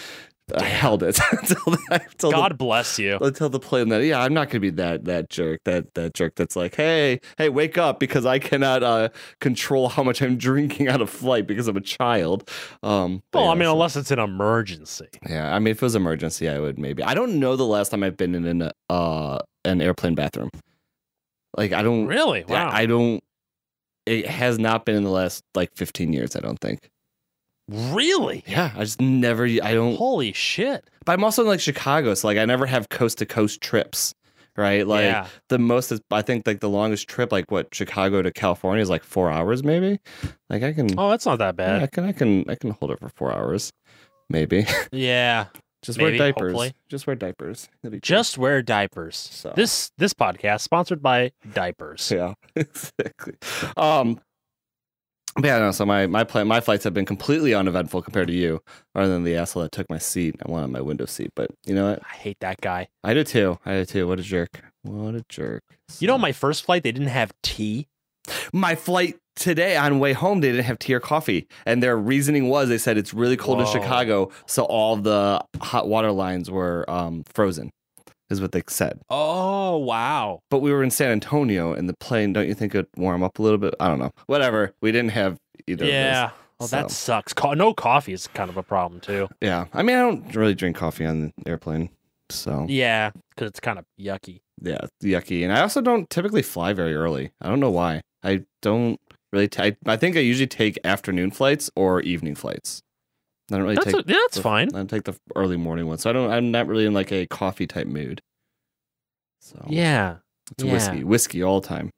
[0.58, 3.16] I held it until the, until the God bless you.
[3.18, 6.34] until the plane that yeah i'm not gonna be that that jerk that that jerk
[6.34, 9.08] that's like hey hey wake up because i cannot uh
[9.40, 12.46] control how much i'm drinking out of flight because i'm a child
[12.82, 15.08] um Well, I mean, so- unless it's an emergency.
[15.26, 17.88] yeah i mean if it was emergency i would maybe i don't know the last
[17.88, 20.50] time i've been in an uh an airplane bathroom
[21.56, 22.44] like i don't Really?
[22.44, 22.68] Wow.
[22.68, 23.22] I, I don't
[24.04, 26.90] it has not been in the last like 15 years i don't think
[27.68, 28.42] really?
[28.46, 30.88] yeah i just never i don't Holy shit.
[31.04, 34.14] But I'm also in like Chicago, so like I never have coast to coast trips,
[34.56, 34.86] right?
[34.86, 35.26] Like yeah.
[35.50, 38.88] the most is I think like the longest trip, like what Chicago to California is
[38.88, 40.00] like four hours, maybe.
[40.48, 42.90] Like I can, Oh, that's not that yeah, I can, I can, I can hold
[42.90, 43.70] it for four hours,
[44.30, 44.66] maybe.
[44.92, 45.46] Yeah.
[45.82, 46.52] Just Maybe, wear diapers.
[46.52, 46.72] hopefully.
[46.88, 47.68] Just wear diapers.
[47.82, 48.16] That'd be cool.
[48.16, 49.16] Just wear diapers.
[49.16, 49.52] So.
[49.54, 52.10] This this podcast sponsored by diapers.
[52.10, 53.34] yeah, exactly.
[53.76, 54.18] Um,
[55.36, 55.72] But yeah, no.
[55.72, 58.60] So my my my flights have been completely uneventful compared to you,
[58.94, 60.36] other than the asshole that took my seat.
[60.46, 62.00] I wanted my window seat, but you know what?
[62.08, 62.88] I hate that guy.
[63.02, 63.58] I did too.
[63.66, 64.06] I did too.
[64.06, 64.62] What a jerk.
[64.82, 65.62] What a jerk.
[65.98, 67.88] You know, my first flight, they didn't have tea.
[68.52, 72.48] my flight today on way home they didn't have tea or coffee and their reasoning
[72.48, 76.88] was they said it's really cold in chicago so all the hot water lines were
[76.88, 77.68] um, frozen
[78.30, 79.00] is what they said.
[79.10, 80.40] Oh, wow.
[80.50, 83.38] but we were in san antonio and the plane don't you think it'd warm up
[83.38, 83.74] a little bit?
[83.80, 84.10] I don't know.
[84.26, 84.72] Whatever.
[84.80, 86.30] We didn't have either Yeah.
[86.60, 87.32] Well, of those that so, sucks.
[87.32, 89.28] Co- no coffee is kind of a problem, too.
[89.40, 89.66] yeah.
[89.72, 91.90] I mean i don't really drink coffee on the airplane
[92.30, 92.64] so.
[92.68, 94.40] Yeah, because it's kind of yucky.
[94.62, 95.42] yeah yucky.
[95.44, 97.32] And i also don't typically fly very early.
[97.42, 98.00] I don't know why.
[98.22, 98.98] I don't
[99.32, 102.82] really ta- I I think i usually take afternoon flights or evening flights
[103.50, 104.74] i don't really That's, take a- yeah, that's the- fine.
[104.74, 106.30] I take the early morning one, so I don't.
[106.30, 108.20] I'm not really in like a coffee type mood.
[109.40, 110.16] So Yeah.
[110.52, 110.72] it's yeah.
[110.72, 111.90] whiskey, whiskey all the time.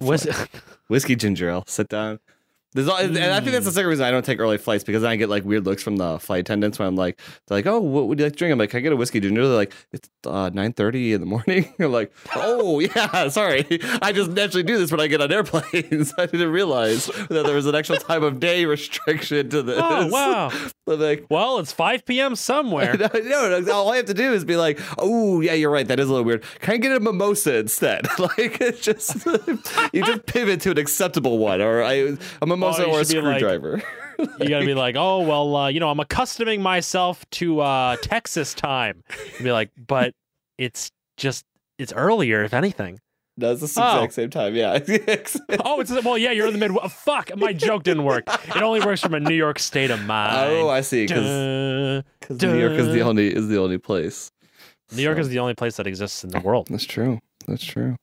[0.00, 0.26] flight.
[0.88, 1.64] whiskey ginger ale?
[1.66, 2.18] Sit down.
[2.74, 5.00] There's all, and I think that's the second reason I don't take early flights because
[5.00, 7.66] then I get like weird looks from the flight attendants when I'm like, they're like,
[7.66, 8.52] oh, what would you like to drink?
[8.52, 9.48] I'm like, can I get a whiskey ginger?
[9.48, 11.72] They're like, it's uh, 9:30 in the morning.
[11.80, 13.66] I'm like, oh yeah, sorry,
[14.02, 16.12] I just naturally do this when I get on airplanes.
[16.18, 19.80] I didn't realize that there was an actual time of day restriction to this.
[19.82, 20.52] oh, wow.
[20.86, 22.36] Like, Well, it's 5 p.m.
[22.36, 22.96] somewhere.
[22.98, 25.88] no, no, no, all I have to do is be like, oh yeah, you're right.
[25.88, 26.44] That is a little weird.
[26.60, 28.06] Can I get a mimosa instead?
[28.18, 29.26] like it's just
[29.92, 33.04] you just pivot to an acceptable one, or I, a mimosa Oh, you or a
[33.04, 33.82] be like- screwdriver.
[34.18, 37.96] You got to be like, oh, well, uh, you know, I'm accustoming myself to uh,
[38.02, 39.04] Texas time.
[39.36, 40.12] And be like, but
[40.58, 41.44] it's just,
[41.78, 42.98] it's earlier, if anything.
[43.36, 43.94] no, it's the Oh.
[44.02, 44.56] exact same time.
[44.56, 44.78] Yeah.
[45.64, 46.96] Oh, it's, well, yeah, you're in the Midwest.
[46.96, 48.24] Fuck, my joke didn't work.
[48.48, 50.36] It only works from a New York state of mind.
[50.36, 51.06] oh, I see.
[51.06, 52.02] Because
[52.42, 54.32] New York is the only is the only place.
[54.96, 56.66] New York So, is the only place that exists in the world.
[56.70, 57.20] That's true.
[57.46, 57.94] That's true.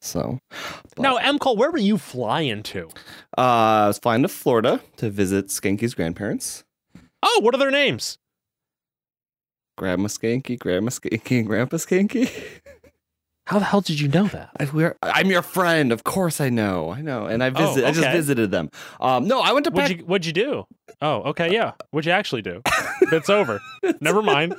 [0.00, 0.38] So,
[0.94, 1.38] but- Now, M.
[1.38, 2.88] Cole, where were you flying to?
[3.36, 6.64] uh, I was flying to Florida to visit Skanky's grandparents.
[7.22, 8.18] Oh, what are their names?
[9.76, 12.30] Grandma Skanky, Grandma Skanky, and Grandpa Skanky.
[13.46, 14.50] How the hell did you know that?
[14.58, 15.92] I, I'm your friend.
[15.92, 16.90] Of course I know.
[16.90, 17.26] I know.
[17.26, 17.84] And I Oh, visit.
[17.86, 18.70] I just visited them.
[19.00, 20.64] Um, no, I went to What'd you What'd you do?
[21.00, 21.72] Oh, okay, yeah.
[21.92, 22.60] What'd you actually do?
[23.12, 23.60] it's over.
[24.00, 24.56] Never mind.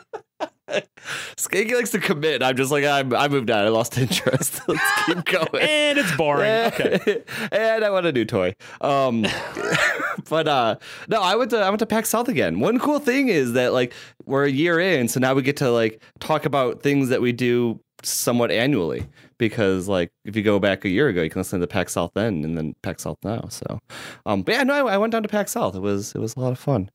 [1.38, 2.44] Skanky likes to commit.
[2.44, 3.66] I'm just like I'm, I moved on.
[3.66, 4.62] I lost interest.
[4.68, 5.64] Let's keep going.
[5.64, 6.50] And it's boring.
[6.50, 7.24] Okay.
[7.52, 8.56] and I want a new toy.
[8.82, 9.26] Um,
[10.30, 10.76] but uh,
[11.08, 12.60] no, I went to I went to PAX South again.
[12.60, 13.94] One cool thing is that like
[14.26, 17.32] we're a year in, so now we get to like talk about things that we
[17.32, 19.08] do somewhat annually.
[19.38, 22.12] Because like if you go back a year ago, you can listen to PAX South
[22.16, 23.48] then and then PAX South now.
[23.50, 23.80] So,
[24.26, 25.76] um, but yeah, no, I, I went down to PAX South.
[25.76, 26.90] It was it was a lot of fun.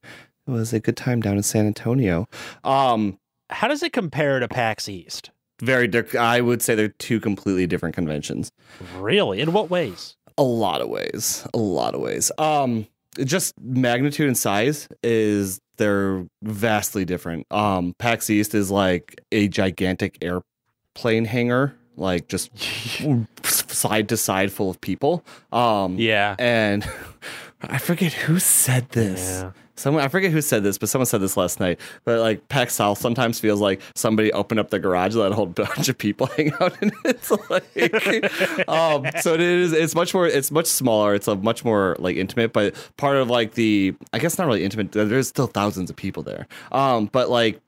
[0.47, 2.27] It was a good time down in San Antonio.
[2.65, 3.19] Um,
[3.53, 5.31] How does it compare to PAX East?
[5.61, 8.51] very diff- I would say they're two completely different conventions.
[8.97, 9.41] Really?
[9.41, 10.17] In what ways?
[10.37, 11.47] A lot of ways.
[11.55, 12.33] A lot of ways.
[12.38, 12.87] Um
[13.25, 17.47] just magnitude and size is they're vastly different.
[17.53, 22.51] Um PAX East is like a gigantic airplane hangar, like just
[23.45, 25.25] side to side full of people.
[25.53, 26.35] Um Yeah.
[26.41, 26.85] and
[27.62, 29.43] I forget who said this.
[29.43, 29.53] Yeah.
[29.83, 31.81] Someone I forget who said this, but someone said this last night.
[32.05, 35.35] But like PAX South sometimes feels like somebody opened up the garage and let a
[35.35, 37.12] whole bunch of people hang out in it.
[37.23, 41.16] It's like um so it is it's much more it's much smaller.
[41.16, 44.62] It's a much more like intimate, but part of like the I guess not really
[44.62, 46.47] intimate, there's still thousands of people there.
[46.71, 47.61] Um but like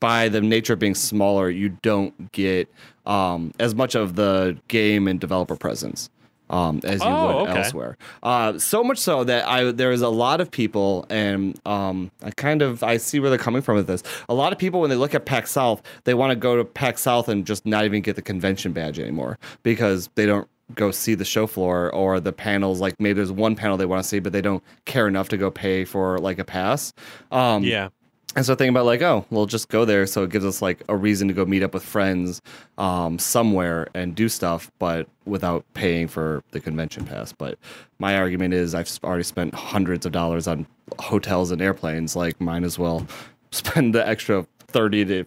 [0.00, 2.72] by the nature of being smaller, you don't get
[3.04, 6.08] um, as much of the game and developer presence
[6.50, 7.58] um, as you Oh, would okay.
[7.58, 7.96] elsewhere.
[8.22, 12.30] Uh, so much so that I there is a lot of people, and um, I
[12.32, 14.02] kind of I see where they're coming from with this.
[14.28, 16.64] A lot of people when they look at PAX South, they want to go to
[16.64, 20.90] PAX South and just not even get the convention badge anymore because they don't go
[20.90, 24.06] see the show floor or the panels like maybe there's one panel they want to
[24.06, 26.92] see but they don't care enough to go pay for like a pass
[27.32, 27.88] um Yeah.
[28.36, 30.82] And so thinking about like, oh, we'll just go there, so it gives us like
[30.88, 32.42] a reason to go meet up with friends
[32.76, 37.32] um, somewhere and do stuff, but without paying for the convention pass.
[37.32, 37.58] But
[37.98, 40.66] my argument is, I've already spent hundreds of dollars on
[40.98, 42.14] hotels and airplanes.
[42.14, 43.06] Like, might as well
[43.50, 45.24] spend the extra thirty to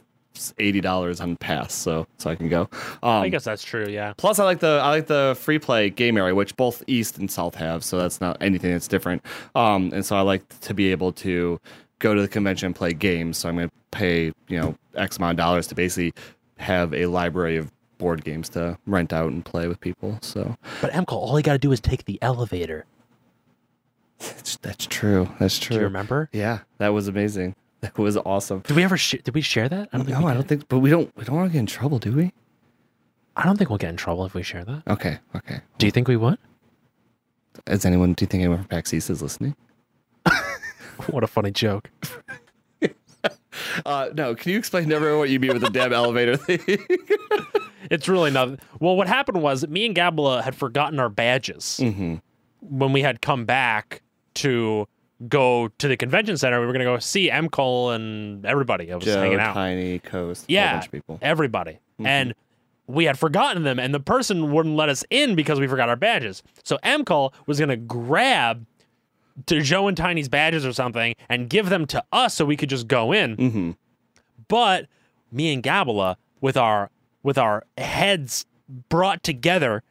[0.60, 2.70] eighty dollars on pass, so so I can go.
[3.02, 3.88] Um, I guess that's true.
[3.90, 4.14] Yeah.
[4.16, 7.30] Plus, I like the I like the free play game area, which both East and
[7.32, 7.84] South have.
[7.84, 9.26] So that's not anything that's different.
[9.56, 11.60] Um, and so I like to be able to
[12.02, 13.38] go to the convention and play games.
[13.38, 16.14] So I'm going to pay you know X amount of dollars to basically
[16.58, 20.18] have a library of board games to rent out and play with people.
[20.22, 22.86] So But Emco, all you got to do is take the elevator.
[24.20, 25.30] that's, that's true.
[25.40, 25.78] That's Do true.
[25.78, 26.30] you remember?
[26.34, 27.56] Yeah, that was amazing.
[27.82, 28.60] That was awesome.
[28.60, 28.98] Did we ever?
[28.98, 29.90] Sh- did we share that?
[29.92, 30.20] I don't think.
[30.20, 30.68] No, we I don't think.
[30.68, 31.12] But we don't.
[31.16, 32.32] We don't want to get in trouble, do we?
[33.36, 34.84] I don't think we'll get in trouble if we share that.
[34.88, 35.18] Okay.
[35.36, 35.62] Okay.
[35.80, 36.38] Do you think we would?
[37.68, 38.14] Is anyone?
[38.14, 39.56] Do you think anyone from PAX East is listening?
[41.10, 41.90] What a funny joke.
[43.86, 44.34] Uh, no.
[44.34, 46.60] Can you explain to everyone what you mean with the damn elevator thing?
[47.90, 48.58] It's really nothing.
[48.80, 51.78] Well, what happened was me and Gabla had forgotten our badges
[52.62, 54.02] when we had come back
[54.36, 54.88] to
[55.28, 56.62] go to the convention center.
[56.62, 57.50] We were going to go see M.
[57.50, 58.94] Cole and everybody.
[58.94, 59.56] I was Joe, hanging out.
[59.56, 61.20] Tiny, Coast, yeah, bunch of people.
[61.22, 61.80] everybody.
[62.00, 62.34] And
[62.88, 65.98] we had forgotten them, and the person wouldn't let us in because we forgot our
[65.98, 66.44] badges.
[66.64, 68.66] So MCall was going to grab
[69.48, 72.70] to Joe and Tiny's badges or something and give them to us so we could
[72.70, 73.38] just go in.
[73.38, 73.72] Mm-hmm.
[74.48, 74.88] But
[75.32, 76.90] me and Gabala, with our
[77.24, 78.46] with our heads
[78.90, 79.84] brought together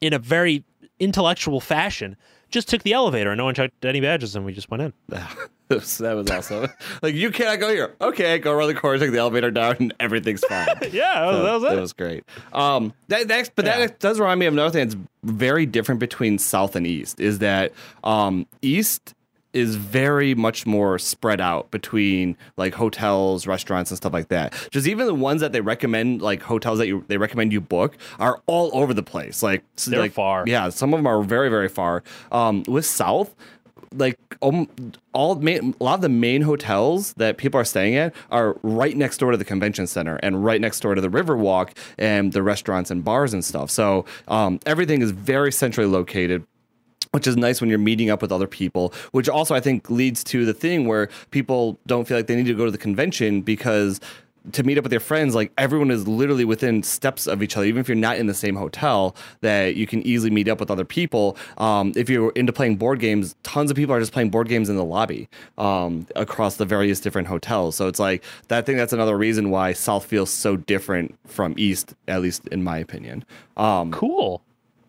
[0.00, 0.64] in a very
[0.98, 2.16] intellectual fashion,
[2.50, 4.92] just took the elevator and no one checked any badges and we just went in.
[5.68, 5.80] that
[6.14, 6.68] was awesome.
[7.02, 7.94] like you cannot go here.
[8.00, 10.66] Okay, go around the corner, take the elevator down, and everything's fine.
[10.92, 11.78] Yeah, that was, that was it.
[11.78, 12.24] It was great.
[12.52, 13.78] Um, that, that but Yeah.
[13.80, 17.18] that does remind me of another thing that's very different between South and East.
[17.20, 17.72] Is that
[18.04, 19.14] um, East
[19.52, 24.52] is very much more spread out between like hotels, restaurants, and stuff like that.
[24.70, 27.96] Just even the ones that they recommend, like hotels that you they recommend you book,
[28.18, 29.42] are all over the place.
[29.42, 30.44] Like They're like, far.
[30.46, 32.02] Yeah, some of them are very very far.
[32.30, 33.34] Um, with South.
[33.92, 34.68] Like um,
[35.12, 38.96] all main, a lot of the main hotels that people are staying at are right
[38.96, 42.42] next door to the convention center and right next door to the Riverwalk and the
[42.42, 43.70] restaurants and bars and stuff.
[43.70, 46.46] So um, everything is very centrally located
[47.12, 50.22] which is nice when you're meeting up with other people, which also I think leads
[50.24, 53.40] to the thing where people don't feel like they need to go to the convention
[53.40, 54.00] because
[54.52, 57.66] to meet up with your friends, like everyone is literally within steps of each other,
[57.66, 60.70] even if you're not in the same hotel, that you can easily meet up with
[60.70, 61.36] other people.
[61.58, 64.68] Um, if you're into playing board games, tons of people are just playing board games
[64.68, 65.28] in the lobby
[65.58, 67.76] um, across the various different hotels.
[67.76, 71.54] So it's like, that, I think that's another reason why South feels so different from
[71.56, 73.24] East, at least in my opinion.
[73.56, 74.42] Um, Cool.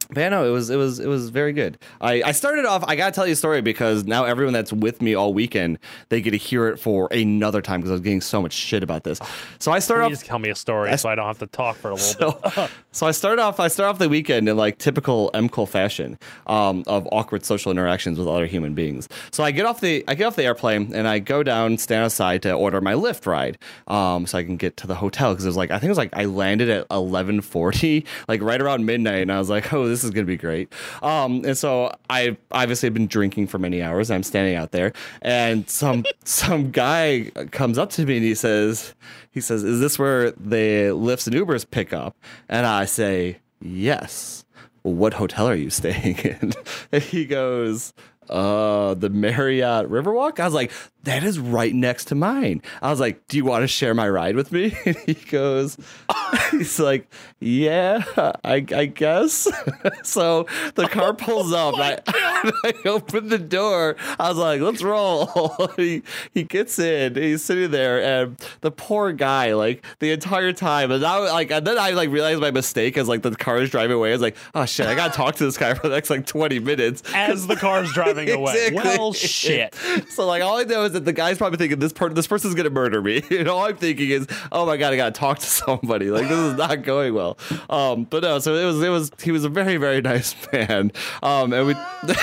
[0.09, 1.77] But yeah, no, it was it was it was very good.
[1.99, 2.83] I, I started off.
[2.87, 6.21] I gotta tell you a story because now everyone that's with me all weekend they
[6.21, 9.03] get to hear it for another time because I was getting so much shit about
[9.03, 9.19] this.
[9.59, 11.91] So I started Please tell me a story so I don't have to talk for
[11.91, 12.45] a little bit.
[12.57, 12.83] off.
[12.97, 13.59] So, so I started off.
[13.59, 15.49] I started off the weekend in like typical M.
[15.49, 16.17] Cole fashion
[16.47, 19.07] um, of awkward social interactions with other human beings.
[19.31, 22.05] So I get off the I get off the airplane and I go down, stand
[22.05, 25.45] outside to order my Lyft ride, um, so I can get to the hotel because
[25.45, 28.59] it was like I think it was like I landed at eleven forty, like right
[28.61, 30.71] around midnight, and I was like, oh, this is gonna be great.
[31.01, 34.11] Um, and so I obviously have been drinking for many hours.
[34.11, 38.93] I'm standing out there, and some some guy comes up to me and he says,
[39.31, 42.15] he says, "Is this where the Lyfts and Ubers pick up?"
[42.49, 44.43] And I say, "Yes."
[44.83, 46.53] What hotel are you staying in?
[46.93, 47.93] And he goes,
[48.29, 50.39] uh, the Marriott Riverwalk.
[50.39, 50.71] I was like,
[51.07, 52.61] that is right next to mine.
[52.81, 54.75] I was like, do you want to share my ride with me?
[54.87, 55.77] And he goes,
[56.51, 58.03] he's like, yeah,
[58.43, 59.47] I, I guess.
[60.03, 61.75] so the car oh pulls up.
[61.75, 63.97] and I, I open the door.
[64.17, 65.27] I was like, let's roll.
[65.75, 67.15] he, he gets in.
[67.15, 71.67] He's sitting there, and the poor guy, like the entire time, and I like, and
[71.67, 74.09] then I like realized my mistake as like the car is driving away.
[74.09, 76.25] I was like, oh shit, I gotta talk to this guy for the next like
[76.25, 77.03] twenty minutes.
[77.13, 78.67] As the car's driving away.
[78.67, 78.97] Exactly.
[78.97, 79.75] Well, shit.
[80.09, 82.55] So like all I know is that the guy's probably thinking this per- this person's
[82.55, 83.21] gonna murder me.
[83.37, 86.09] And all I'm thinking is, oh my god, I gotta talk to somebody.
[86.09, 87.37] Like this is not going well.
[87.69, 90.91] Um, but no, so it was it was he was a very very nice man.
[91.21, 91.75] Um, and we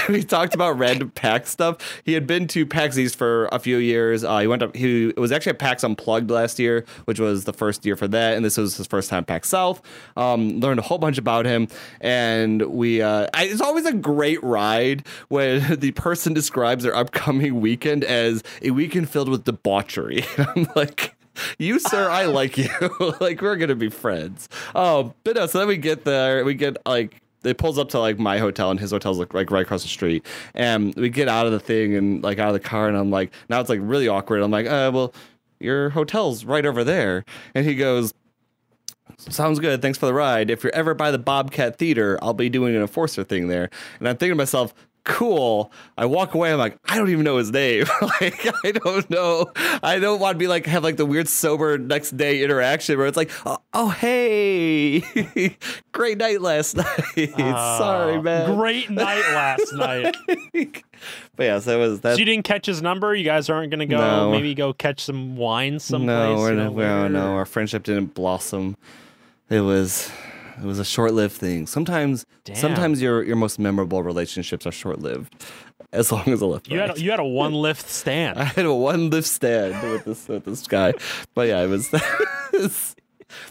[0.09, 1.77] we talked about random PAX stuff.
[2.05, 4.25] He had been to PAX East for a few years.
[4.25, 4.75] Uh, he went up.
[4.75, 8.35] He was actually at PAX Unplugged last year, which was the first year for that,
[8.35, 9.81] and this was his first time PAX South.
[10.17, 11.69] Um, learned a whole bunch about him,
[12.01, 13.03] and we.
[13.03, 18.43] Uh, I, it's always a great ride when the person describes their upcoming weekend as
[18.64, 20.24] a weekend filled with debauchery.
[20.38, 21.14] I'm like.
[21.59, 22.68] You sir, I like you.
[23.20, 24.48] like we're gonna be friends.
[24.72, 25.46] Oh, but no.
[25.46, 26.44] So then we get there.
[26.44, 29.50] We get like it pulls up to like my hotel and his hotel's like, like
[29.50, 30.24] right across the street.
[30.55, 33.11] And we get out of the thing and like out of the car and I'm
[33.11, 34.42] like, now it's like really awkward.
[34.42, 35.12] I'm like, uh, well,
[35.61, 37.24] your hotel's right over there.
[37.55, 38.14] And he goes,
[39.18, 39.81] Sounds good.
[39.83, 40.50] Thanks for the ride.
[40.50, 43.70] If you're ever by the Bobcat Theater, I'll be doing an enforcer thing there.
[43.98, 44.74] And I'm thinking to myself,
[45.05, 45.71] cool.
[45.99, 46.53] I walk away.
[46.53, 47.85] I'm like, I don't even know his name.
[48.21, 49.53] like, I don't know.
[49.83, 53.07] I don't want to be like, have like the weird sober next day interaction where
[53.07, 55.01] it's like, oh, oh hey,
[55.93, 57.33] great night last night.
[57.39, 58.57] Ah, Sorry, Oh, man.
[58.57, 60.16] Great night last night.
[61.37, 62.14] but yeah, so that was that.
[62.14, 63.14] So you didn't catch his number?
[63.14, 64.31] You guys aren't gonna go No.
[64.31, 66.07] maybe go catch some wine someplace?
[66.07, 68.76] no, we're you know, not, well, where- no, our friendship didn't blossom.
[69.51, 70.11] It was,
[70.59, 71.66] it was a short-lived thing.
[71.66, 72.57] Sometimes, Damn.
[72.57, 75.34] sometimes your your most memorable relationships are short-lived,
[75.92, 76.68] as long as a lift.
[76.68, 78.38] You had a, you had a one lift stand.
[78.40, 80.94] I had a one lift stand with this with this guy,
[81.34, 81.90] but yeah, it was.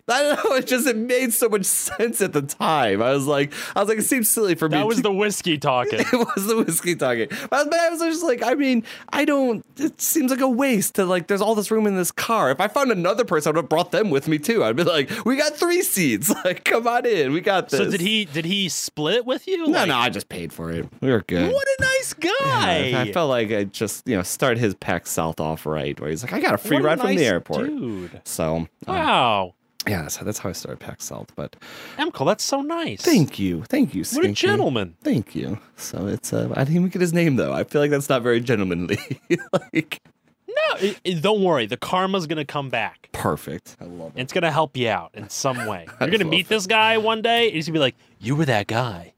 [0.07, 0.55] I don't know.
[0.63, 3.01] It just it made so much sense at the time.
[3.01, 4.77] I was like, I was like, it seems silly for me.
[4.77, 5.99] That was the whiskey talking.
[6.13, 7.27] it was the whiskey talking.
[7.49, 9.65] But, I was just like, I mean, I don't.
[9.77, 11.27] It seems like a waste to like.
[11.27, 12.51] There's all this room in this car.
[12.51, 14.63] If I found another person, I would have brought them with me too.
[14.63, 16.31] I'd be like, we got three seats.
[16.43, 17.31] Like, come on in.
[17.31, 17.79] We got this.
[17.79, 19.65] So did he did he split with you?
[19.67, 19.95] No, Like, no.
[19.95, 20.87] I just paid for it.
[20.99, 21.51] We were good.
[21.53, 22.85] What a nice guy.
[22.87, 26.09] Yeah, I felt like I just you know start his PAX South off right, where
[26.09, 27.67] he's like, I got a free What a ride from the airport.
[27.67, 28.21] Dude.
[28.25, 29.53] So uh, Wow.
[29.87, 31.33] Yeah, so that's how I started PAX South.
[31.35, 31.55] But
[31.97, 32.11] M.
[32.11, 33.01] Cole, that's so nice.
[33.01, 34.95] thank you, thank you, What a gentleman.
[35.03, 35.59] Thank you.
[35.75, 37.51] So it's uh, I didn't even get his name though.
[37.53, 38.97] I feel like that's not very gentlemanly.
[39.53, 40.01] like
[40.47, 41.65] No, it- it- don't worry.
[41.65, 43.09] The karma's gonna come back.
[43.11, 43.75] perfect.
[43.81, 45.85] I love And it's gonna help you out in some way.
[45.99, 48.67] You're gonna meet this guy one day, and he's gonna be like, "You were that
[48.67, 49.13] guy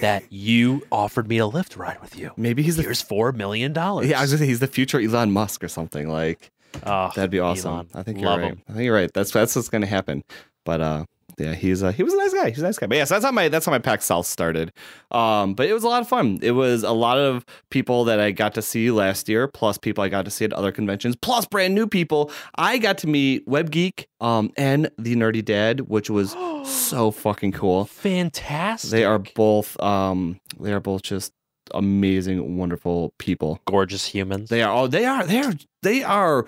[0.00, 2.32] that you offered me a Lyft ride with you.
[2.36, 4.18] Maybe he's the Here's four million dollars." yeah.
[4.18, 6.08] I was gonna say he's the future Elon Musk or something.
[6.08, 6.50] Like
[6.84, 7.72] Oh, that'd be awesome.
[7.72, 7.88] Elon.
[7.94, 8.48] I think you're Love right.
[8.50, 8.62] him.
[8.68, 9.10] I think you're right.
[9.12, 10.22] That's that's what's gonna happen.
[10.64, 11.04] But uh,
[11.38, 12.48] yeah, he's uh, he was a nice guy.
[12.50, 12.86] He's a nice guy.
[12.86, 14.72] But yeah, so that's how my that's how my PAX South started.
[15.10, 16.38] Um, but it was a lot of fun.
[16.42, 20.02] It was a lot of people that I got to see last year, plus people
[20.02, 22.30] I got to see at other conventions, plus brand new people.
[22.56, 26.32] I got to meet WebGeek um and the Nerdy Dad, which was
[26.68, 27.84] so fucking cool.
[27.84, 28.90] Fantastic.
[28.90, 31.32] They are both um they are both just
[31.74, 33.60] amazing, wonderful people.
[33.66, 34.48] gorgeous humans.
[34.48, 35.52] They are oh they are they are
[35.82, 36.46] they are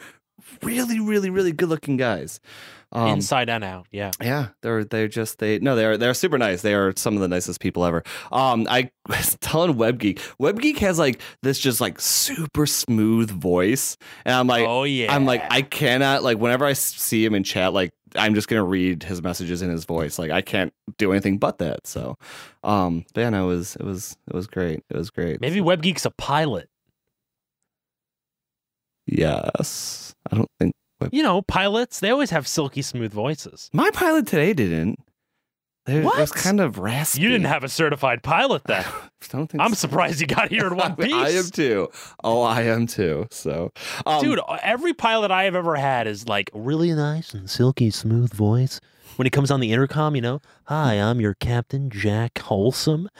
[0.63, 2.41] really, really, really good looking guys.
[2.93, 3.87] Um, Inside and out.
[3.93, 4.11] Yeah.
[4.21, 6.63] yeah, they're they're just they no they're they're super nice.
[6.63, 8.03] They are some of the nicest people ever.
[8.33, 14.35] Um, I was telling WebGeek, WebGeek has like this just like super smooth voice, and
[14.35, 15.15] I'm like, oh yeah.
[15.15, 18.65] I'm like I cannot like whenever I see him in chat, like I'm just gonna
[18.65, 20.19] read his messages in his voice.
[20.19, 21.87] Like I can't do anything but that.
[21.87, 22.19] So,
[22.65, 24.83] um, yeah, no, it was it was it was great.
[24.91, 25.41] It was great.
[25.41, 26.69] maybe WebGeek's a pilot.
[29.11, 30.75] Yes, I don't think
[31.13, 33.69] You know, pilots they always have silky smooth voices.
[33.73, 34.99] my pilot today didn't.
[35.87, 37.23] It, it was kind of raspy.
[37.23, 38.85] You didn't have a certified pilot then.
[38.87, 39.89] I don't think I'm so.
[39.89, 41.13] surprised you got here in one piece.
[41.13, 41.89] I am too.
[42.23, 43.27] Oh, I am too.
[43.31, 43.73] So,
[44.07, 48.33] um, Dude, every pilot I have ever had is like really nice and silky smooth
[48.33, 48.81] voice.
[49.21, 53.11] When he comes on the intercom, you know, hi, I'm your captain, Jack Wholesome,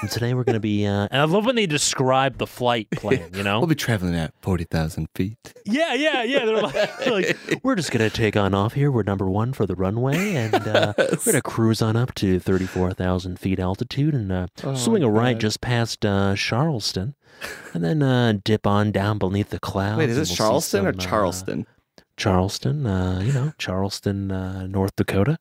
[0.00, 0.86] and today we're gonna be.
[0.86, 1.06] Uh...
[1.10, 3.32] And I love when they describe the flight plan.
[3.34, 5.52] You know, we'll be traveling at forty thousand feet.
[5.66, 6.46] yeah, yeah, yeah.
[6.46, 8.90] They're like, they're like, we're just gonna take on off here.
[8.90, 12.94] We're number one for the runway, and uh, we're gonna cruise on up to thirty-four
[12.94, 15.42] thousand feet altitude and uh, Oh, swing a right God.
[15.42, 17.16] just past uh, Charleston,
[17.74, 19.98] and then uh, dip on down beneath the clouds.
[19.98, 21.66] Wait, is and it we'll see Charleston or some, uh, Charleston?
[22.16, 25.38] Charleston, uh, you know, Charleston, uh, North Dakota.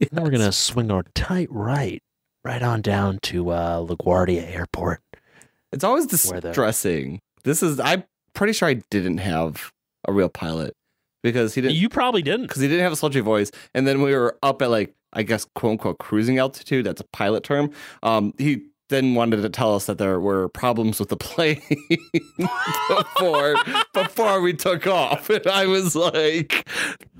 [0.00, 2.02] And then we're gonna swing our tight right,
[2.44, 5.00] right on down to uh, LaGuardia Airport.
[5.72, 7.20] It's always Where the- distressing.
[7.44, 7.78] This is.
[7.80, 9.72] I'm pretty sure I didn't have
[10.06, 10.74] a real pilot
[11.22, 11.76] because he didn't.
[11.76, 12.46] You probably didn't.
[12.48, 15.22] Because he didn't have a sultry voice, and then we were up at like I
[15.22, 16.84] guess quote unquote cruising altitude.
[16.86, 17.70] That's a pilot term.
[18.02, 21.60] Um, he then wanted to tell us that there were problems with the plane
[22.38, 23.56] before
[23.92, 26.68] before we took off, and I was like,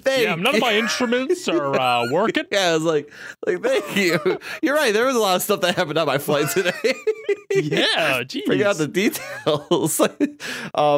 [0.03, 2.45] "Thank Yeah, none of my instruments are uh, working.
[2.53, 3.11] Yeah, I was like,
[3.47, 4.39] like, thank you.
[4.63, 4.93] You're right.
[4.93, 6.73] There was a lot of stuff that happened on my flight today.
[7.51, 8.45] Yeah, geez.
[8.47, 10.01] Forgot the details.
[10.01, 10.09] uh,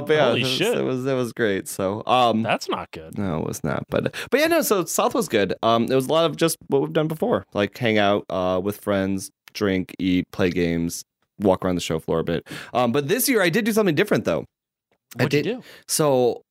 [0.01, 0.77] but yeah, Holy it was, shit.
[0.79, 1.69] it was it was great.
[1.69, 3.17] So, um, That's not good.
[3.19, 3.85] no, it was not.
[3.89, 4.63] But but yeah, no.
[4.63, 5.55] So South was good.
[5.63, 8.61] Um, it was a lot of just what we've done before, like hang out uh
[8.63, 11.05] with friends, drink, eat, play games,
[11.39, 12.47] walk around the show floor a bit.
[12.73, 14.45] Um, but this year I did do something different though.
[15.19, 15.63] I What'd you did- do?
[15.87, 16.43] So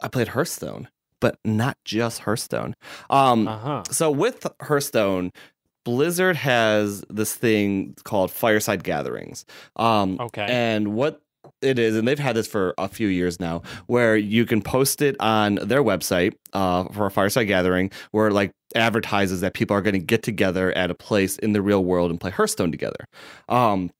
[0.00, 0.88] I played Hearthstone,
[1.20, 2.74] but not just Hearthstone.
[3.10, 3.82] Um, Uh huh.
[3.90, 5.30] so with Hearthstone,
[5.84, 9.44] Blizzard has this thing called Fireside Gatherings.
[9.76, 10.46] Um, Okay.
[10.48, 11.20] And what
[11.60, 15.02] it is, and they've had this for a few years now, where you can post
[15.02, 19.82] it on their website uh, for a fireside gathering, where like advertises that people are
[19.82, 23.06] going to get together at a place in the real world and play Hearthstone together.
[23.48, 23.90] Um,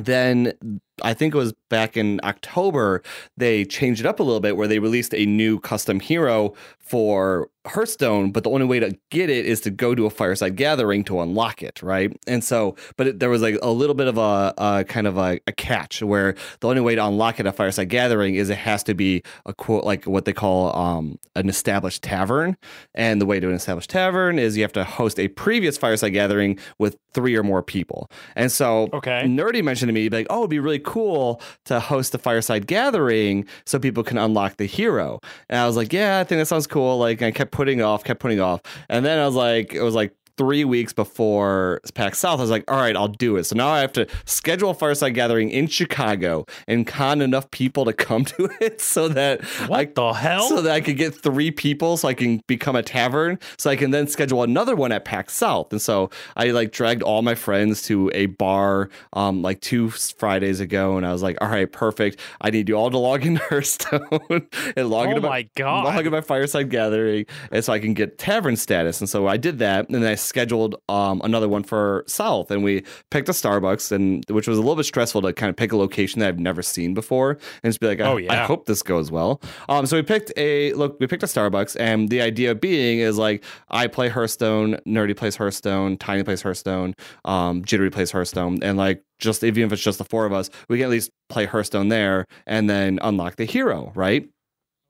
[0.00, 0.54] then
[1.02, 3.02] I think it was back in October,
[3.36, 7.50] they changed it up a little bit where they released a new custom hero for
[7.66, 11.04] Hearthstone, but the only way to get it is to go to a fireside gathering
[11.04, 12.14] to unlock it, right?
[12.26, 15.16] And so, but it, there was like a little bit of a, a kind of
[15.16, 18.50] a, a catch where the only way to unlock it at a fireside gathering is
[18.50, 22.56] it has to be a quote like what they call um, an established tavern,
[22.94, 26.12] and the way to an established tavern is you have to host a previous fireside
[26.12, 29.22] gathering with three or more people, and so Okay.
[29.24, 33.46] Nerdy mentioned to me like, oh, it'd be really cool to host a fireside gathering
[33.64, 35.20] so people can unlock the hero.
[35.48, 36.98] And I was like, yeah, I think that sounds cool.
[36.98, 39.94] Like I kept putting off, kept putting off, and then I was like, it was
[39.94, 42.40] like three weeks before PAX South.
[42.40, 43.44] I was like, all right, I'll do it.
[43.44, 47.84] So now I have to schedule a fireside gathering in Chicago and con enough people
[47.84, 50.48] to come to it so that What I the hell?
[50.48, 53.76] so that I could get three people so I can become a tavern so I
[53.76, 55.70] can then schedule another one at PAX South.
[55.70, 60.58] And so I like dragged all my friends to a bar um like two Fridays
[60.58, 62.18] ago and I was like, all right, perfect.
[62.40, 65.84] I need you all to log into Hearthstone and log oh into my god.
[65.84, 69.00] log into my fireside gathering and so I can get tavern status.
[69.00, 72.64] And so I did that and then I scheduled um another one for South and
[72.64, 75.72] we picked a Starbucks and which was a little bit stressful to kind of pick
[75.72, 78.64] a location that I've never seen before and just be like, I, Oh, I hope
[78.66, 79.40] this goes well.
[79.68, 80.96] Um, so we picked a look.
[81.00, 85.36] We picked a Starbucks, and the idea being is like I play Hearthstone, Nerdy plays
[85.36, 86.94] Hearthstone, Tiny plays Hearthstone,
[87.26, 90.48] um, Jittery plays Hearthstone, and like just even if it's just the four of us,
[90.68, 94.28] we can at least play Hearthstone there, and then unlock the hero, right?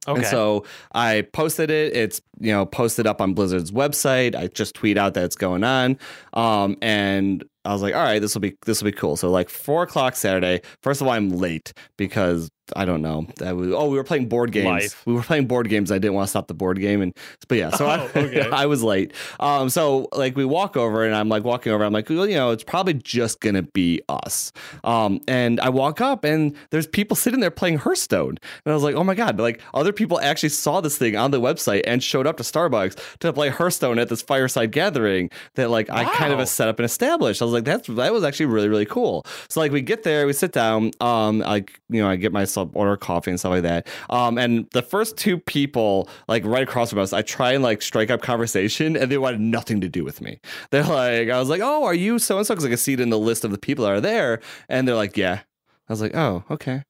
[0.08, 0.18] Okay.
[0.18, 1.94] And so I posted it.
[1.96, 4.34] It's you know posted up on Blizzard's website.
[4.34, 5.98] I just tweet out that it's going on,
[6.32, 9.16] um, and I was like, all right, this will be this will be cool.
[9.16, 10.60] So like four o'clock Saturday.
[10.82, 13.26] First of all, I'm late because I don't know.
[13.38, 14.66] That was, oh, we were playing board games.
[14.66, 15.06] Life.
[15.06, 15.90] We were playing board games.
[15.90, 17.14] I didn't want to stop the board game, and
[17.48, 17.70] but yeah.
[17.70, 18.50] So Oh, I, okay.
[18.52, 19.12] I was late.
[19.40, 21.84] Um, so like we walk over, and I'm like walking over.
[21.84, 24.52] I'm like, well, you know, it's probably just gonna be us.
[24.84, 28.82] Um, and I walk up, and there's people sitting there playing Hearthstone, and I was
[28.82, 32.02] like, oh my god, like other people actually saw this thing on the website and
[32.02, 36.32] showed up to Starbucks to play Hearthstone at this fireside gathering that like I kind
[36.32, 37.42] of set up and established.
[37.42, 39.24] I was like, that's that was actually really really cool.
[39.48, 42.61] So like we get there, we sit down, um, like you know, I get myself
[42.72, 43.86] order coffee and stuff like that.
[44.10, 47.82] Um, and the first two people like right across from us, I try and like
[47.82, 50.40] strike up conversation, and they wanted nothing to do with me.
[50.70, 52.54] They're like, I was like, oh, are you so and so?
[52.54, 54.86] Because I can see it in the list of the people that are there, and
[54.86, 55.40] they're like, yeah.
[55.88, 56.82] I was like, oh, okay.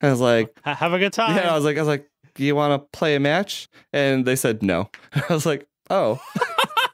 [0.00, 1.36] And I was like, have a good time.
[1.36, 3.68] yeah, I was like, I was like, do you want to play a match?
[3.92, 4.90] And they said no.
[5.28, 6.20] I was like, oh.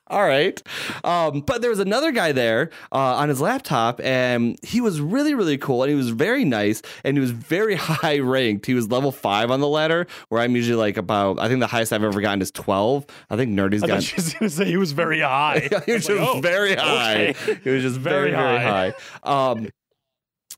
[0.09, 0.63] All right.
[1.05, 5.35] Um, but there was another guy there uh, on his laptop, and he was really,
[5.35, 5.83] really cool.
[5.83, 8.67] And he was very nice, and he was very high ranked.
[8.67, 11.67] He was level five on the ladder, where I'm usually like about, I think the
[11.67, 13.05] highest I've ever gotten is 12.
[13.31, 14.03] I think Nerdy's I gotten.
[14.03, 15.69] thought you was gonna say he was very high.
[15.87, 17.29] he was I was like, just oh, very high.
[17.31, 17.59] okay.
[17.65, 18.93] He was just very, Very very high.
[19.25, 19.69] Um,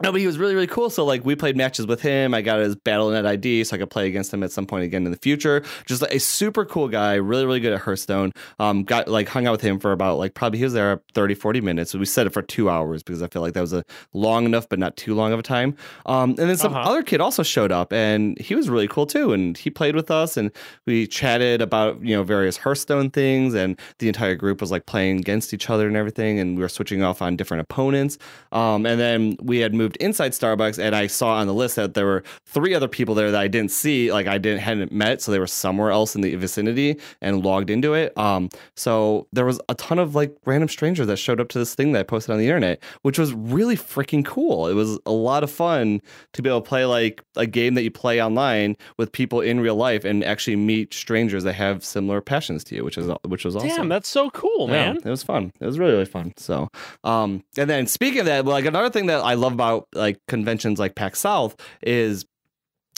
[0.02, 0.90] no, but he was really, really cool.
[0.90, 2.34] So, like, we played matches with him.
[2.34, 5.04] I got his BattleNet ID, so I could play against him at some point again
[5.04, 5.64] in the future.
[5.86, 8.32] Just a super cool guy, really, really good at Hearthstone.
[8.60, 11.34] Um, got like hung out with him for about like probably he was there 30,
[11.34, 11.94] 40 minutes.
[11.94, 14.68] We set it for two hours because I feel like that was a long enough,
[14.68, 15.74] but not too long of a time.
[16.06, 16.90] Um, and then some Uh-huh.
[16.90, 19.32] other kid also showed up, and he was really cool too.
[19.32, 20.50] And he played with us, and
[20.86, 25.18] we chatted about you know various Hearthstone things, and the entire group was like playing
[25.18, 28.16] against each other and everything, and we were switching off on different opponents.
[28.52, 31.94] Um, and then we had moved inside Starbucks, and I saw on the list that
[31.94, 35.20] there were three other people there that I didn't see, like I didn't hadn't met,
[35.22, 38.16] so they were somewhere else in the vicinity and logged into it.
[38.18, 41.74] Um, so there was a ton of like random strangers that showed up to this
[41.74, 44.66] thing that I posted on the internet, which was really freaking cool.
[44.68, 46.00] It was a lot of fun
[46.32, 49.60] to be able to play like a game that you play online with people in
[49.60, 53.44] real life and actually meet strangers that have similar passions to you, which is which
[53.44, 53.68] was awesome.
[53.68, 54.96] Damn, that's so cool, Yeah, man.
[54.96, 55.52] it was fun.
[55.60, 56.32] It was really, really fun.
[56.36, 56.68] So,
[57.04, 60.78] um, and then speaking of that, like another thing that I love about like conventions
[60.78, 62.24] like PAX South is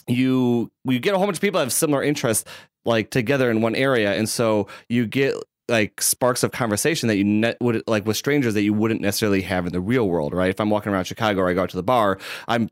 [0.08, 2.48] you you get a whole bunch of people that have similar interests
[2.84, 5.34] like together in one area, and so you get
[5.68, 9.42] like sparks of conversation that you ne- would like with strangers that you wouldn't necessarily
[9.42, 10.50] have in the real world, right?
[10.50, 12.18] If I'm walking around Chicago or I go out to the bar,
[12.48, 12.68] I'm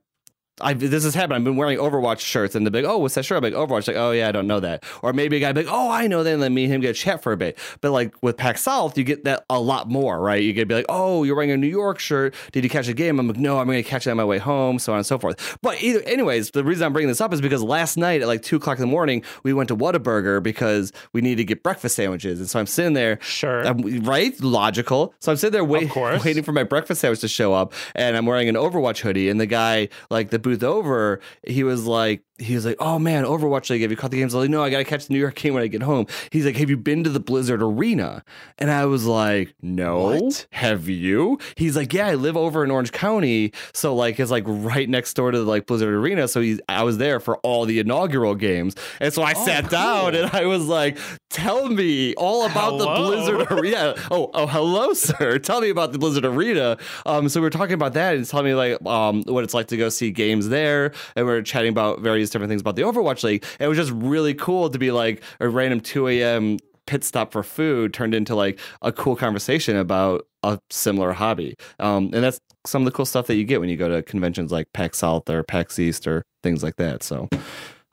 [0.61, 1.34] I this has happened.
[1.34, 3.88] I've been wearing Overwatch shirts, and they're like, "Oh, what's that shirt?" I'm like, "Overwatch."
[3.88, 6.22] Like, "Oh yeah, I don't know that." Or maybe a guy like, "Oh, I know
[6.22, 7.59] that." And then me and him get a chat for a bit.
[7.80, 10.42] But like with PAX South, you get that a lot more, right?
[10.42, 12.34] You get to be like, "Oh, you're wearing a New York shirt.
[12.52, 14.24] Did you catch a game?" I'm like, "No, I'm going to catch it on my
[14.24, 15.59] way home," so on and so forth.
[15.62, 18.42] But either, anyways, the reason I'm bringing this up is because last night at like
[18.42, 21.96] two o'clock in the morning, we went to Whataburger because we needed to get breakfast
[21.96, 23.61] sandwiches, and so I'm sitting there Sure.
[23.66, 24.38] I'm, right?
[24.40, 25.14] Logical.
[25.20, 28.26] So I'm sitting there wait, waiting for my breakfast sandwich to show up, and I'm
[28.26, 29.28] wearing an Overwatch hoodie.
[29.28, 33.24] And the guy, like the booth over, he was like, he was like, "Oh man,
[33.24, 33.82] Overwatch League.
[33.82, 35.34] Have you caught the games?" I was like, "No, I gotta catch the New York
[35.34, 38.22] game when I get home." He's like, "Have you been to the Blizzard Arena?"
[38.59, 40.47] And I was like, "No, What?
[40.53, 44.45] have you?" He's like, "Yeah, I live over in Orange County, so like it's like
[44.47, 47.64] right next door to the like Blizzard Arena." So he's, I was there for all
[47.64, 50.97] the inaugural games, and so I Oh, sat down and I was like,
[51.30, 55.39] "Tell me all about the Blizzard Arena." Oh, oh, hello, sir.
[55.39, 56.76] Tell me about the Blizzard Arena.
[57.07, 59.66] Um, so we were talking about that and telling me like um what it's like
[59.68, 62.83] to go see games there, and we are chatting about various different things about the
[62.83, 63.45] Overwatch League.
[63.59, 66.59] It was just really cool to be like a random two a.m.
[66.87, 71.55] pit stop for food turned into like a cool conversation about a similar hobby.
[71.79, 74.03] Um, and that's some of the cool stuff that you get when you go to
[74.03, 77.03] conventions like PAX South or PAX East or things like that.
[77.03, 77.29] So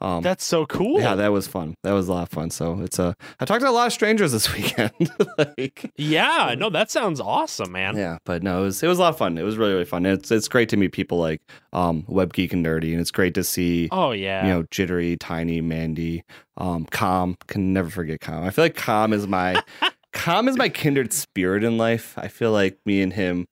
[0.02, 1.00] Um, That's so cool.
[1.00, 1.74] yeah, that was fun.
[1.84, 2.50] That was a lot of fun.
[2.50, 3.16] So it's a.
[3.40, 4.92] I talked to a lot of strangers this weekend.
[5.38, 7.96] like, yeah, no, that sounds awesome, man.
[7.96, 9.38] yeah, but no, it was it was a lot of fun.
[9.38, 10.06] It was really really fun.
[10.06, 11.42] It's it's great to meet people like
[11.72, 14.46] um Web Geek and Nerdy, and it's great to see Oh yeah.
[14.46, 16.24] you know Jittery, Tiny, Mandy,
[16.58, 17.38] um, Calm.
[17.48, 18.44] Can never forget Calm.
[18.44, 19.62] I feel like Calm is my
[20.12, 22.18] Calm is my kindred spirit in life.
[22.18, 23.48] I feel like me and him.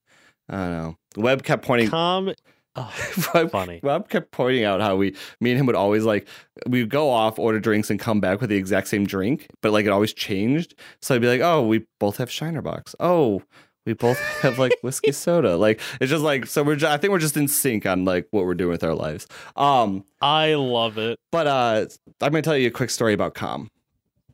[0.49, 0.95] I don't know.
[1.15, 1.89] Web kept pointing.
[1.89, 2.33] Calm.
[2.75, 2.91] Oh,
[3.35, 3.79] Web, funny.
[3.83, 6.27] Web kept pointing out how we, me and him would always like,
[6.67, 9.85] we'd go off, order drinks, and come back with the exact same drink, but like
[9.85, 10.73] it always changed.
[11.01, 12.89] So I'd be like, oh, we both have Shiner Bock.
[12.99, 13.43] Oh,
[13.85, 15.55] we both have like whiskey soda.
[15.57, 16.77] Like it's just like so we're.
[16.77, 19.27] ju- I think we're just in sync on like what we're doing with our lives.
[19.57, 21.19] Um, I love it.
[21.31, 21.85] but uh,
[22.21, 23.69] I'm gonna tell you a quick story about Calm,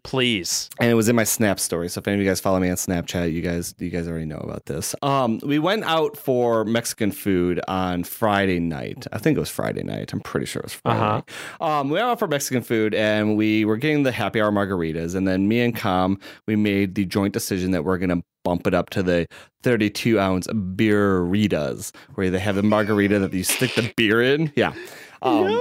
[0.04, 0.70] Please.
[0.80, 1.90] and it was in my Snap story.
[1.90, 4.26] So if any of you guys follow me on Snapchat, you guys you guys already
[4.26, 4.96] know about this.
[5.02, 9.08] Um, we went out for Mexican food on Friday night.
[9.12, 10.14] I think it was Friday night.
[10.14, 11.00] I'm pretty sure it was Friday.
[11.00, 11.66] Uh-huh.
[11.66, 15.16] Um, we went out for Mexican food, and we were getting the happy hour margaritas,
[15.16, 18.74] and then me and Com we made the joint decision that we're gonna bump it
[18.74, 19.28] up to the
[19.64, 24.52] 32 ounce beeritas, where they have the margarita that you stick the beer in.
[24.56, 24.74] Yeah.
[25.22, 25.60] Um,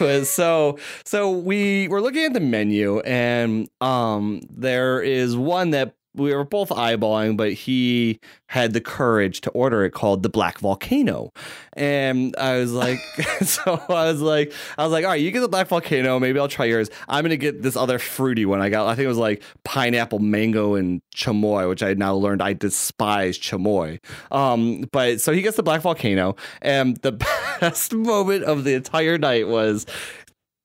[0.00, 5.94] was so so we were looking at the menu and um there is one that
[6.18, 10.58] we were both eyeballing, but he had the courage to order it called the Black
[10.58, 11.32] Volcano.
[11.74, 12.98] And I was like,
[13.42, 16.18] so I was like, I was like, all right, you get the Black Volcano.
[16.18, 16.90] Maybe I'll try yours.
[17.08, 18.60] I'm going to get this other fruity one.
[18.60, 22.42] I got, I think it was like pineapple, mango, and chamoy, which I now learned
[22.42, 24.00] I despise chamoy.
[24.30, 26.36] Um, but so he gets the Black Volcano.
[26.62, 27.12] And the
[27.60, 29.86] best moment of the entire night was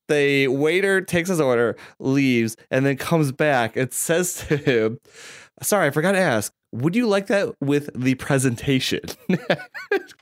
[0.07, 4.99] the waiter takes his order, leaves, and then comes back and says to him,
[5.61, 9.01] Sorry, I forgot to ask, would you like that with the presentation?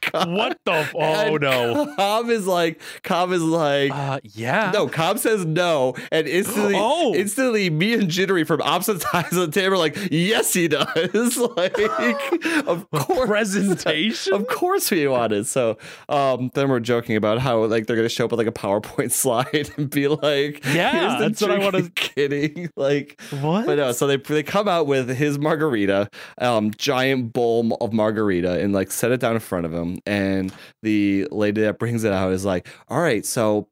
[0.01, 0.71] Com- What the?
[0.73, 1.93] F- oh no.
[1.95, 4.71] Cobb is like, Cobb is like, Uh, yeah.
[4.73, 7.13] no, Cobb says no, and instantly, Oh.
[7.15, 11.37] instantly, me and Jittery from opposite sides of the table are like, yes, he does.
[11.37, 11.77] like,
[12.67, 14.33] of course, Presentation.
[14.33, 15.45] of course we wanted.
[15.47, 15.77] So
[16.09, 19.11] um, then we're joking about how like they're gonna show up with like a PowerPoint
[19.11, 23.21] slide and be like, Yeah, here's the that's what I drink." wanna- Kidding, like.
[23.39, 23.65] what?
[23.65, 26.09] But no, so they they come out with his margarita,
[26.41, 29.99] um, giant bowl of margarita, and like set it down in front of him.
[30.05, 33.67] And the lady that brings it out is like, "All right, so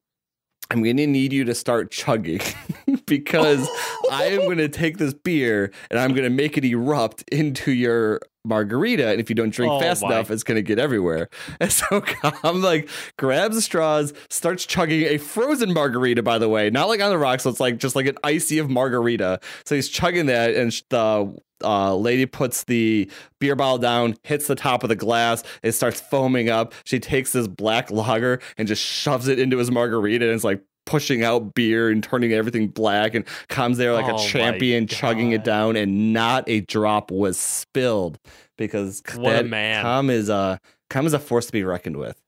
[0.71, 2.41] I'm gonna need you to start chugging
[3.07, 3.67] because
[4.11, 9.07] I am gonna take this beer and I'm gonna make it erupt into your margarita.
[9.09, 10.09] And if you don't drink Oh, fast my.
[10.09, 11.29] enough, it's gonna get everywhere."
[11.59, 12.01] And so
[12.43, 17.01] I'm like, grabs the straws, starts chugging a frozen margarita, by the way, not like
[17.01, 17.43] on the rocks.
[17.43, 19.39] So it's like just like an icy of margarita.
[19.65, 24.55] So he's chugging that, and the uh, lady puts the beer bottle down, hits the
[24.55, 26.73] top of the glass, it starts foaming up.
[26.85, 30.61] She takes this black lager and just shoves it into his margarita, and it's like
[30.89, 35.33] pushing out beer and turning everything black and comes there like Oh a champion chugging
[35.33, 38.17] it down and not a drop was spilled
[38.57, 39.83] because What a man.
[39.83, 40.59] Com is a
[40.89, 42.19] Com is a force to be reckoned with.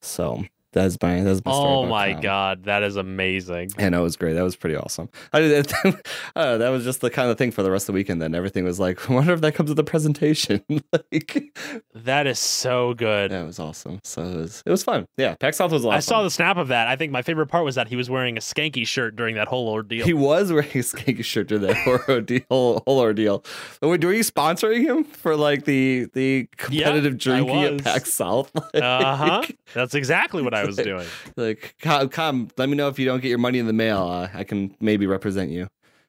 [0.00, 0.46] So
[0.76, 1.68] that's my that's my story.
[1.68, 2.20] Oh my Com.
[2.22, 3.70] god, that is amazing.
[3.78, 4.34] And it was great.
[4.34, 5.08] That was pretty awesome.
[5.32, 5.92] I did know,
[6.58, 8.20] that was just the kind of thing for the rest of the weekend.
[8.20, 10.62] Then everything was like, I wonder if that comes with the presentation.
[10.92, 11.58] like,
[11.94, 13.30] That is so good.
[13.30, 14.00] that was awesome.
[14.04, 15.06] So it was it was fun.
[15.16, 15.88] Yeah, PAX South was a.
[15.88, 16.88] I saw the snap of that.
[16.88, 19.48] I think my favorite part was that he was wearing a skanky shirt during that
[19.48, 20.04] whole ordeal.
[20.04, 22.42] He was wearing a skanky shirt during that whole ordeal.
[22.50, 23.44] Whole, whole ordeal.
[23.80, 27.84] But were, you sponsoring him for like the the competitive drinking at.
[27.84, 28.50] PAX South?
[28.74, 29.42] uh huh.
[29.74, 31.06] That's exactly what I was doing.
[31.36, 34.02] Like, come, come, let me know if you don't get your money in the mail.
[34.08, 35.68] Uh, I can maybe represent you.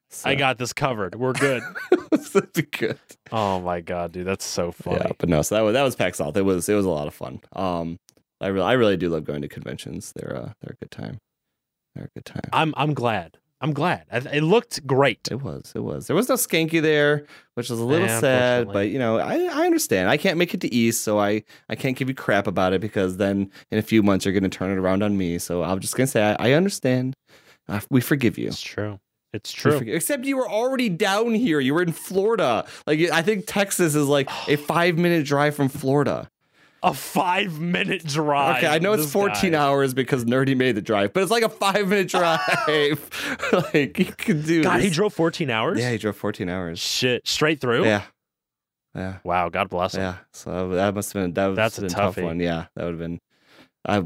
[0.09, 1.15] So, I got this covered.
[1.15, 1.61] We're good.
[2.11, 2.99] that'd good.
[3.31, 4.99] oh my god, dude, that's so funny.
[5.01, 6.37] Yeah, but no, so that was that was PAX South.
[6.37, 7.41] It was it was a lot of fun.
[7.53, 7.99] Um,
[8.39, 10.13] I really I really do love going to conventions.
[10.15, 11.17] They're uh they're a good time.
[11.93, 12.49] They're a good time.
[12.53, 13.37] I'm I'm glad.
[13.59, 14.05] I'm glad.
[14.11, 15.27] I, it looked great.
[15.31, 16.07] It was it was.
[16.07, 18.71] There was no skanky there, which was a little Yeah, sad.
[18.71, 20.09] But you know, I I understand.
[20.09, 22.81] I can't make it to East, so I I can't give you crap about it
[22.81, 25.39] because then in a few months you're gonna turn it around on me.
[25.39, 27.15] So I'm just gonna say I, I understand.
[27.67, 28.47] Uh, we forgive you.
[28.47, 28.99] It's true.
[29.33, 29.77] It's true.
[29.85, 31.59] Except you were already down here.
[31.59, 32.65] You were in Florida.
[32.85, 36.29] Like I think Texas is like a five minute drive from Florida.
[36.83, 38.57] A five minute drive.
[38.57, 39.57] Okay, I know it's 14 guy.
[39.57, 42.39] hours because Nerdy made the drive, but it's like a five minute drive.
[43.73, 44.63] like you could do.
[44.63, 45.79] God, he drove 14 hours.
[45.79, 46.79] Yeah, he drove 14 hours.
[46.79, 47.85] Shit, straight through.
[47.85, 48.03] Yeah,
[48.95, 49.49] yeah, Wow.
[49.49, 50.01] God bless him.
[50.01, 50.15] yeah.
[50.33, 52.23] So that must have been that was That's a tough toughie.
[52.23, 52.39] one.
[52.39, 53.19] Yeah, that would have been.
[53.85, 54.01] I I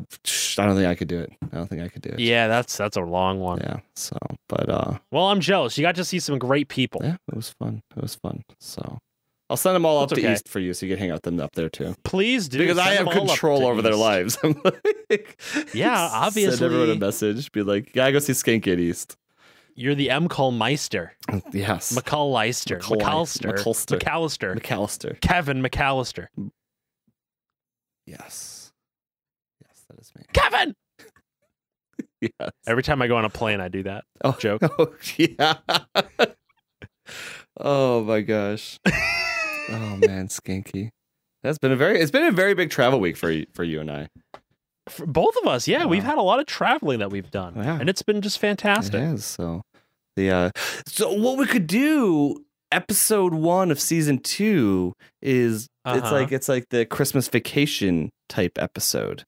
[0.65, 1.32] don't think I could do it.
[1.51, 2.19] I don't think I could do it.
[2.19, 3.59] Yeah, that's that's a long one.
[3.59, 3.80] Yeah.
[3.95, 4.15] So,
[4.47, 5.78] but uh, Well, I'm jealous.
[5.78, 7.01] You got to see some great people.
[7.03, 7.82] yeah, it was fun.
[7.95, 8.43] It was fun.
[8.59, 8.99] So,
[9.52, 10.34] I'll send them all up That's to okay.
[10.34, 11.93] east for you, so you can hang out with them up there too.
[12.04, 14.38] Please do because I have up control to over their lives.
[14.43, 15.38] I'm like,
[15.74, 16.56] Yeah, obviously.
[16.58, 17.52] Send everyone a message.
[17.52, 19.18] Be like, gotta go see Skank at East.
[19.76, 20.28] You're the M.
[20.30, 21.14] Cole Meister,
[21.52, 21.91] Yes.
[21.93, 23.99] McCallister, McCauley- McAllister, McCulster.
[23.99, 25.20] McAllister, McAllister.
[25.22, 26.28] Kevin McAllister.
[28.06, 28.72] Yes.
[29.62, 30.24] Yes, that is me.
[30.34, 30.76] Kevin.
[32.22, 32.52] Yes.
[32.68, 34.62] Every time I go on a plane, I do that Oh, joke.
[34.78, 35.56] Oh, yeah.
[37.60, 38.80] oh my gosh.
[39.72, 40.89] Oh man, Skanky.
[41.43, 43.80] That's been a very it's been a very big travel week for you, for you
[43.82, 44.09] and I.
[44.89, 47.80] For both of us, yeah, we've had a lot of traveling that we've done, Yeah.
[47.80, 48.95] and it's been just fantastic.
[48.95, 49.26] It is.
[49.26, 49.61] So
[50.15, 50.51] the uh
[50.88, 56.11] so what we could do episode 1 of season 2 is it's Uh-huh.
[56.15, 59.26] like it's like the Christmas vacation type episode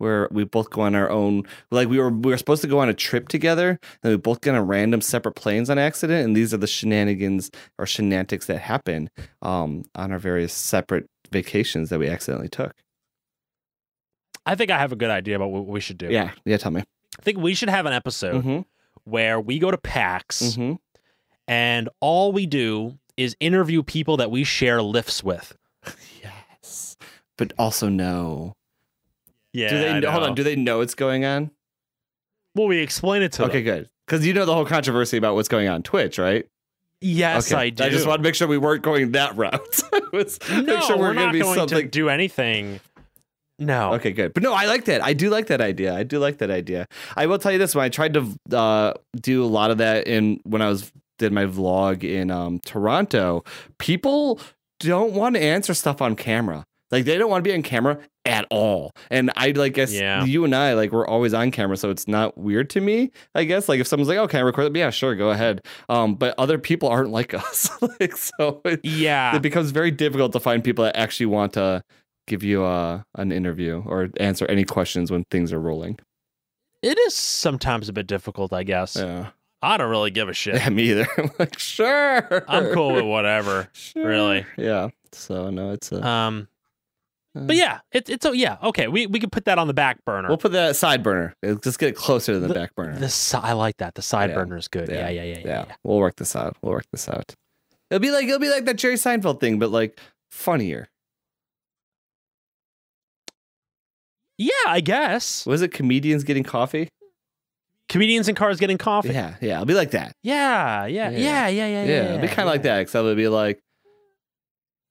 [0.00, 2.78] where we both go on our own like we were we were supposed to go
[2.80, 6.34] on a trip together and we both get on random separate planes on accident and
[6.36, 9.10] these are the shenanigans or shenantics that happen
[9.42, 12.74] um on our various separate vacations that we accidentally took.
[14.46, 16.08] I think I have a good idea about what we should do.
[16.10, 16.82] Yeah, yeah, tell me.
[17.18, 18.64] I think we should have an episode Mhm.
[19.04, 20.78] where we go to PAX Mhm.
[21.46, 25.56] and all we do is interview people that we share lifts with.
[26.22, 26.96] Yes.
[27.38, 28.54] But also no.
[29.52, 29.70] Yeah.
[29.70, 31.50] do they I hold on, do they know it's going on?
[32.54, 33.72] well, we explain it to Okay, them.
[33.72, 33.90] Okay, good.
[34.06, 36.46] Because you know the whole controversy about what's going on Twitch, right?
[37.00, 37.60] Yes, okay.
[37.60, 37.84] I do.
[37.84, 39.82] I just want to make sure we weren't going that route.
[40.12, 41.78] Let's no, make sure we're, we're, not to be going something.
[41.78, 42.80] to do anything.
[43.58, 43.94] No.
[43.94, 44.34] Okay, good.
[44.34, 45.02] But no, I like that.
[45.02, 45.94] I do like that idea.
[45.94, 46.86] I do like that idea.
[47.16, 50.06] I will tell you this: when I tried to uh, do a lot of that
[50.06, 53.44] in when I was did my vlog in um, Toronto,
[53.78, 54.40] people
[54.80, 56.64] don't want to answer stuff on camera.
[56.90, 58.92] Like they don't want to be on camera at all.
[59.10, 60.24] And I like guess Yeah.
[60.24, 63.10] you and I like we're always on camera, so it's not weird to me.
[63.34, 65.60] I guess like if someone's like, "Oh, can I record?" Yeah, sure, go ahead.
[65.88, 67.70] Um, but other people aren't like us.
[68.00, 69.36] like so, it, Yeah.
[69.36, 71.82] it becomes very difficult to find people that actually want to
[72.26, 75.98] give you uh, an interview or answer any questions when things are rolling.
[76.82, 78.96] It is sometimes a bit difficult, I guess.
[78.96, 79.30] Yeah,
[79.62, 80.54] I don't really give a shit.
[80.56, 81.06] yeah me either.
[81.18, 83.68] I'm like, sure, I'm cool with whatever.
[83.72, 84.06] Sure.
[84.06, 84.46] really.
[84.56, 84.88] Yeah.
[85.12, 86.06] So no, it's a.
[86.06, 86.48] Um,
[87.34, 88.88] but yeah, it, it's oh yeah, okay.
[88.88, 90.28] We we can put that on the back burner.
[90.28, 91.34] we'll put that side burner.
[91.62, 92.98] Just get it closer to the, The- back burner.
[92.98, 93.94] the si- I like that.
[93.94, 94.36] The side Yeah.
[94.36, 94.88] burner is good.
[94.88, 95.38] Yeah, yeah, yeah, yeah.
[95.38, 95.74] yeah, yeah.
[95.84, 96.56] we'll work this out.
[96.62, 97.34] We'll work this out.
[97.90, 99.98] It'll be like it'll be like that Jerry Seinfeld thing, but like
[100.30, 100.88] funnier.
[104.38, 105.44] Yeah, I guess.
[105.46, 106.88] Was it comedians getting coffee?
[107.88, 109.10] Comedians in cars getting coffee.
[109.12, 109.54] Yeah, yeah.
[109.54, 110.12] It'll be like that.
[110.22, 111.18] Yeah, yeah, Yeah.
[111.18, 111.66] yeah, yeah, yeah.
[111.66, 113.60] Yeah, yeah, it'll be kind of like that, except it'll be like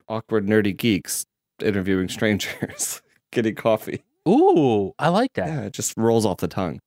[0.08, 1.26] awkward nerdy geeks
[1.64, 3.02] interviewing strangers
[3.32, 4.04] getting coffee.
[4.28, 5.48] Ooh, I like that.
[5.48, 6.82] Yeah, it just rolls off the tongue.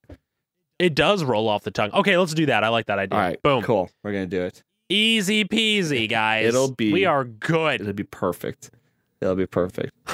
[0.79, 1.91] It does roll off the tongue.
[1.93, 2.65] Okay, let's do that.
[2.65, 3.17] I like that idea.
[3.19, 3.63] All right, Boom.
[3.63, 3.91] cool.
[4.03, 4.63] We're gonna do it.
[4.89, 6.47] Easy peasy, guys.
[6.47, 7.81] It'll be- We are good.
[7.81, 8.71] It'll be perfect.
[9.21, 9.93] It'll be perfect.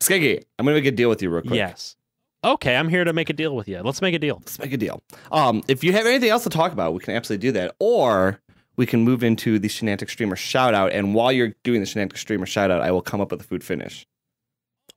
[0.00, 1.54] Skanky, I'm gonna make a deal with you real quick.
[1.54, 1.96] Yes.
[2.44, 3.80] Okay, I'm here to make a deal with you.
[3.82, 4.36] Let's make a deal.
[4.36, 5.02] Let's make a deal.
[5.32, 7.74] Um, if you have anything else to talk about, we can absolutely do that.
[7.80, 8.40] Or
[8.78, 10.92] we can move into the Shenantic Streamer shout out.
[10.92, 13.44] And while you're doing the Shenantic Streamer shout out, I will come up with a
[13.44, 14.06] food finish.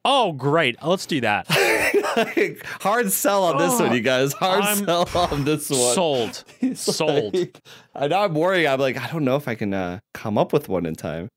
[0.05, 0.77] Oh, great.
[0.81, 1.45] Let's do that.
[2.81, 4.33] Hard sell on this Oh, one, you guys.
[4.33, 5.93] Hard I'm sell on this one.
[5.93, 6.43] Sold.
[6.75, 7.33] Sold.
[7.35, 7.59] like-
[7.95, 8.67] I know I'm worried.
[8.67, 11.29] I'm like, I don't know if I can uh, come up with one in time.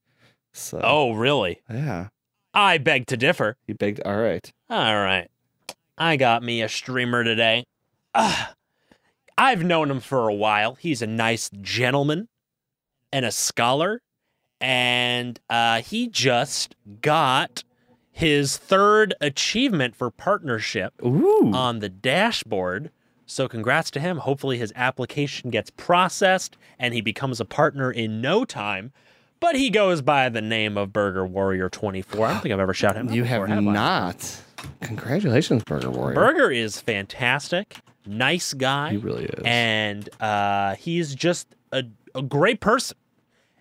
[0.52, 1.60] So, Oh, really?
[1.70, 2.08] yeah.
[2.52, 3.56] I beg to differ.
[3.66, 4.00] You begged.
[4.04, 4.50] All right.
[4.70, 5.28] All right.
[5.98, 7.64] I got me a streamer today.
[8.14, 8.52] Ah,
[9.36, 10.74] I've known him for a while.
[10.76, 12.28] He's a nice gentleman
[13.14, 14.02] and a scholar.
[14.60, 17.62] And uh, he just got
[18.10, 21.50] his third achievement for partnership Ooh.
[21.54, 22.90] on the dashboard.
[23.26, 24.18] So congrats to him.
[24.18, 28.92] Hopefully his application gets processed and he becomes a partner in no time.
[29.40, 32.26] But he goes by the name of Burger Warrior 24.
[32.26, 33.72] I don't think I've ever shouted him you before, have I?
[33.72, 34.40] not.
[34.80, 36.14] Congratulations, Burger Warrior.
[36.14, 39.42] Burger is fantastic, nice guy, He really is.
[39.44, 41.84] and uh, he's just a,
[42.14, 42.96] a great person.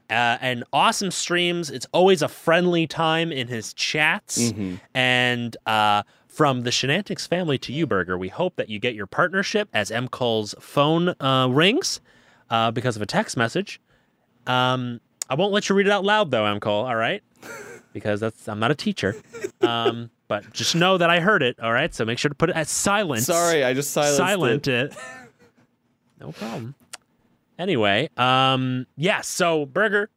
[0.09, 1.69] Uh, and awesome streams.
[1.71, 4.51] It's always a friendly time in his chats.
[4.51, 4.79] Mhm.
[4.93, 9.07] And uh, from the Shenantics family to you, Burger, we hope that you get your
[9.07, 10.07] partnership as M.
[10.07, 12.01] Cole's phone uh, rings
[12.49, 13.79] uh, because of a text message.
[14.45, 14.99] Um,
[15.29, 16.59] I won't let you read it out loud, though, M.
[16.59, 17.23] Cole, all right?
[17.93, 19.15] Because that's I'm not a teacher.
[19.61, 21.93] Um, but just know that I heard it, all right?
[21.95, 23.25] So make sure to put it at silence.
[23.25, 24.91] Sorry, I just silenced silent it.
[24.91, 24.97] it.
[26.19, 26.75] no problem.
[27.59, 29.21] Anyway, um, yeah.
[29.21, 30.09] So Burger,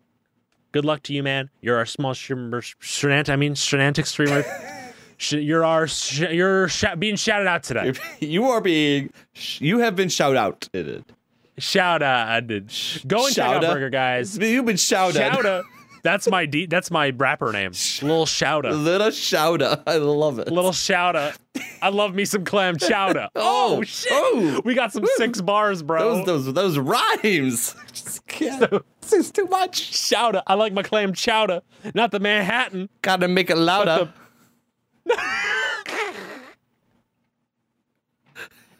[0.73, 1.51] good luck to you, man.
[1.61, 4.45] You're our small streamer, Shenant, I mean Shenantic streamer.
[5.31, 5.89] You're our,
[6.31, 7.95] you're sh- being shouted out today.
[8.21, 9.11] You are being.
[9.59, 10.69] You have been shout out.
[11.57, 12.47] Shout out.
[12.47, 13.73] Go and check out Shout out.
[13.73, 14.37] Burger, guys.
[14.37, 15.17] You've been shouted.
[15.17, 15.65] Shout out.
[16.07, 17.73] That's my de- that's my rapper name.
[18.03, 18.71] Little Shouta.
[18.73, 19.83] Little Shouta.
[19.87, 20.49] I love it.
[20.53, 21.37] Little Shouta.
[21.83, 23.29] I love me some clam chowder.
[23.37, 24.13] Oh, Oh, shit.
[24.13, 24.61] oh.
[24.65, 26.25] we got some six bars, bro.
[26.25, 27.75] those those those rhymes.
[27.93, 28.71] Just can't.
[29.01, 30.09] This is too much.
[30.09, 30.43] Chowder.
[30.47, 31.63] I like my clam chowder,
[31.95, 32.89] not the Manhattan.
[33.03, 34.13] Gotta make it louder.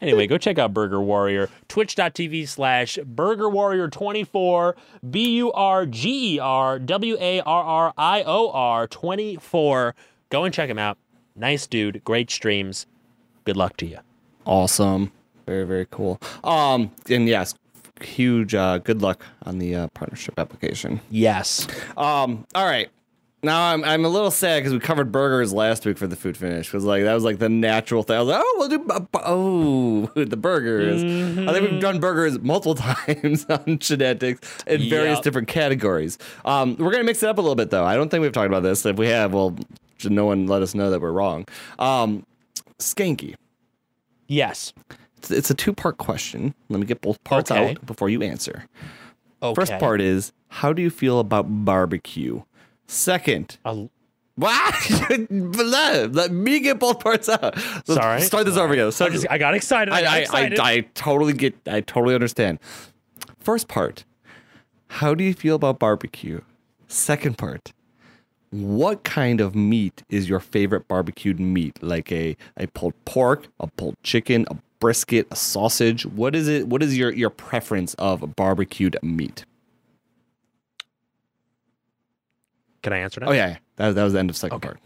[0.01, 1.49] Anyway, go check out Burger Warrior.
[1.67, 4.75] Twitch.tv slash Burger Warrior 24.
[5.09, 9.95] B U R G E R W A R R I O R 24.
[10.29, 10.97] Go and check him out.
[11.35, 12.03] Nice dude.
[12.03, 12.85] Great streams.
[13.43, 13.99] Good luck to you.
[14.45, 15.11] Awesome.
[15.45, 16.19] Very very cool.
[16.43, 17.55] Um and yes,
[18.01, 20.99] huge uh good luck on the uh, partnership application.
[21.09, 21.67] Yes.
[21.95, 22.89] Um all right.
[23.43, 26.35] Now I'm I'm a little sad because we covered burgers last week for the food
[26.35, 26.67] finish.
[26.67, 28.17] because like that was like the natural thing.
[28.17, 31.03] I was like, oh, we'll do bu- bu- oh the burgers.
[31.03, 36.17] I think we've done burgers multiple times on Shenantics in various different categories.
[36.45, 37.85] Um, we're gonna mix it up a little bit though.
[37.85, 38.83] I don't think we've talked about this.
[38.87, 39.55] If we have, well,
[39.99, 41.45] should no one let us know that we're wrong.
[41.77, 42.25] Um,
[42.79, 43.35] skanky.
[44.27, 44.73] Yes.
[45.17, 46.55] It's, it's a two part question.
[46.69, 47.71] Let me get both parts Okay.
[47.71, 48.65] out before you answer.
[49.43, 49.53] Okay.
[49.61, 52.41] First part is how do you feel about barbecue?
[52.87, 53.85] Second, Uh,
[54.37, 54.69] Wow!
[55.31, 57.41] let, me get both parts out.
[57.41, 58.21] Let's Sorry.
[58.21, 58.91] Start this over again.
[59.31, 59.91] I got excited.
[59.91, 60.59] I, I, got I, I, excited.
[60.59, 62.59] I totally get, I totally understand.
[63.39, 64.05] First part,
[64.89, 66.41] how do you feel about barbecue?
[66.87, 67.73] Second part,
[68.51, 71.81] what kind of meat is your favorite barbecued meat?
[71.81, 76.05] Like a, a pulled pork, a pulled chicken, a brisket, a sausage?
[76.05, 76.67] What is it?
[76.67, 79.45] What is your, your preference of barbecued meat?
[82.87, 83.27] Can I answer now?
[83.27, 83.47] Oh, yeah.
[83.49, 83.57] yeah.
[83.75, 84.67] That, that was the end of second Okay.
[84.69, 84.79] part.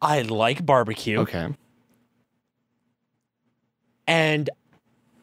[0.00, 1.18] I like barbecue.
[1.18, 1.48] Okay.
[4.06, 4.48] And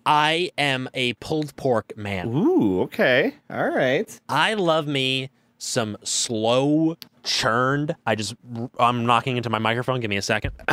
[0.05, 2.27] I am a pulled pork man.
[2.27, 3.35] Ooh, okay.
[3.49, 4.19] All right.
[4.27, 7.95] I love me some slow churned.
[8.05, 8.35] I just
[8.77, 10.01] I'm knocking into my microphone.
[10.01, 10.51] Give me a second.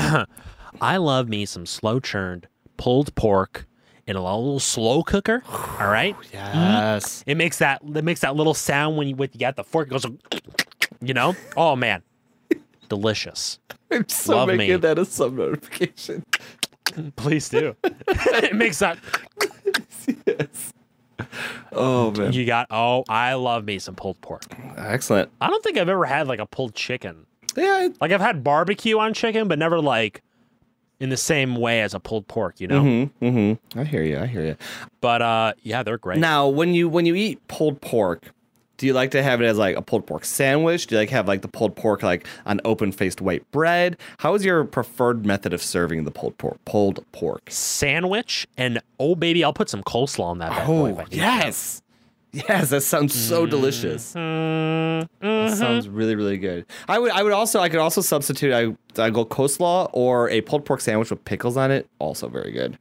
[0.80, 3.66] I love me some slow churned pulled pork
[4.07, 5.42] in a little slow cooker.
[5.80, 6.16] All right.
[6.32, 7.24] Yes.
[7.26, 9.88] It makes that it makes that little sound when you with you got the fork.
[9.88, 10.07] It goes,
[11.00, 11.34] you know.
[11.57, 12.02] Oh man,
[12.88, 13.59] delicious.
[13.90, 14.76] I'm so Love making me.
[14.76, 16.24] that a sub notification.
[17.16, 17.74] Please do.
[17.84, 18.98] it makes that
[20.26, 20.72] yes.
[21.72, 22.32] Oh man.
[22.32, 22.68] you got.
[22.70, 24.44] Oh, I love me some pulled pork.
[24.76, 25.30] Excellent.
[25.40, 27.26] I don't think I've ever had like a pulled chicken.
[27.57, 27.88] Yeah.
[28.00, 30.22] Like I've had barbecue on chicken, but never like
[31.01, 32.82] in the same way as a pulled pork, you know.
[32.82, 33.24] Mm-hmm.
[33.24, 33.78] Mm-hmm.
[33.78, 34.18] I hear you.
[34.18, 34.57] I hear you.
[35.01, 36.18] But uh, yeah, they're great.
[36.18, 38.32] Now, when you when you eat pulled pork,
[38.76, 40.86] do you like to have it as like a pulled pork sandwich?
[40.86, 43.97] Do you like have like the pulled pork like on open faced white bread?
[44.18, 46.62] How is your preferred method of serving the pulled pork?
[46.64, 47.42] Pulled pork.
[47.49, 50.51] Sandwich and oh baby, I'll put some coleslaw on that.
[50.51, 51.82] bad boy yes.
[52.49, 54.12] Yes, that sounds so delicious.
[54.14, 55.57] Mm, That mhm.
[55.57, 56.66] sounds really, really good.
[56.89, 58.53] I would, I would also, I could also substitute.
[58.53, 61.89] I, I go coleslaw or a pulled pork sandwich with pickles on it.
[61.99, 62.78] Also very good.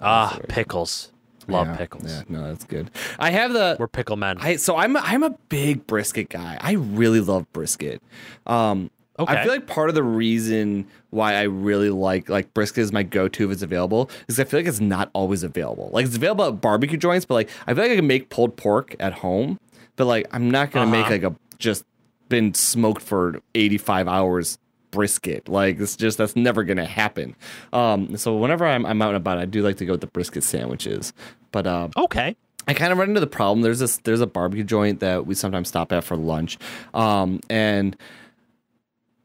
[0.00, 1.10] Ah, pickles.
[1.48, 2.04] Love Yeah, pickles.
[2.06, 2.90] Yeah, no, that's good.
[3.18, 3.76] I have the.
[3.78, 4.36] We're pickle men.
[4.40, 6.58] I so I'm I'm a big brisket guy.
[6.60, 8.02] I really love brisket.
[8.46, 9.32] Um, Okay.
[9.32, 13.02] I feel like part of the reason why I really like like brisket is my
[13.02, 15.90] go-to if it's available is I feel like it's not always available.
[15.92, 18.56] Like it's available at barbecue joints, but like I feel like I can make pulled
[18.56, 19.58] pork at home,
[19.96, 21.12] but like I'm not gonna make Uh-huh.
[21.12, 21.84] like a just
[22.28, 24.58] been smoked for 85 hours
[24.90, 25.48] brisket.
[25.48, 27.34] Like it's just that's never gonna happen.
[27.72, 30.06] Um, so whenever I'm I'm out and about, I do like to go with the
[30.08, 31.12] brisket sandwiches.
[31.52, 32.36] But uh, okay.
[32.68, 33.62] I kind of run into the problem.
[33.62, 36.58] There's this there's a barbecue joint that we sometimes stop at for lunch,
[36.94, 37.96] um, and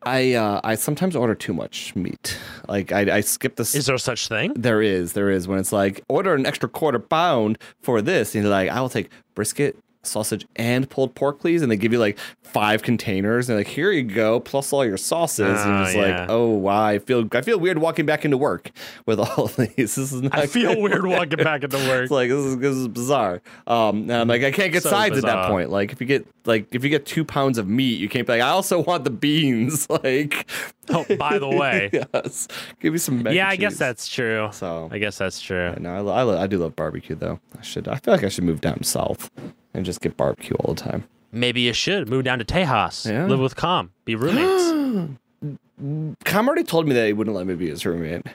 [0.03, 2.37] I uh, I sometimes order too much meat.
[2.67, 3.63] Like I, I skip the.
[3.63, 4.53] Is there such thing?
[4.55, 8.43] there is there is when it's like order an extra quarter pound for this, and
[8.43, 9.77] you're like I will take brisket.
[10.03, 13.91] Sausage and pulled pork, please, and they give you like five containers, and like here
[13.91, 15.61] you go, plus all your sauces.
[15.61, 16.21] and Oh, just yeah.
[16.21, 18.71] like, oh wow, I feel I feel weird walking back into work
[19.05, 19.75] with all of these.
[19.75, 20.81] This is not I feel good.
[20.83, 22.03] weird walking back into work.
[22.03, 23.41] It's like this is this is bizarre.
[23.67, 25.69] Um, and I'm like I can't get So sides at that point.
[25.69, 28.33] Like if you get like if you get two pounds of meat, you can't be
[28.33, 29.87] like I also want the beans.
[30.03, 30.49] Like
[30.89, 31.89] oh, by the way.
[32.13, 32.47] yes,
[32.79, 33.27] give me some.
[33.27, 34.49] Yeah, I guess that's true.
[34.51, 34.89] so.
[34.91, 35.75] I guess that's true.
[35.79, 37.39] No, I, I, I do love barbecue though.
[37.57, 37.87] I should.
[37.87, 39.29] I feel like I should move down south
[39.74, 41.03] and just get barbecue all the time.
[41.32, 43.09] Maybe you should move down to Tejas.
[43.09, 43.26] Yeah.
[43.26, 43.91] Live with Com.
[44.05, 45.17] Be roommates.
[46.26, 48.26] Com already told me that he wouldn't let me be his roommate.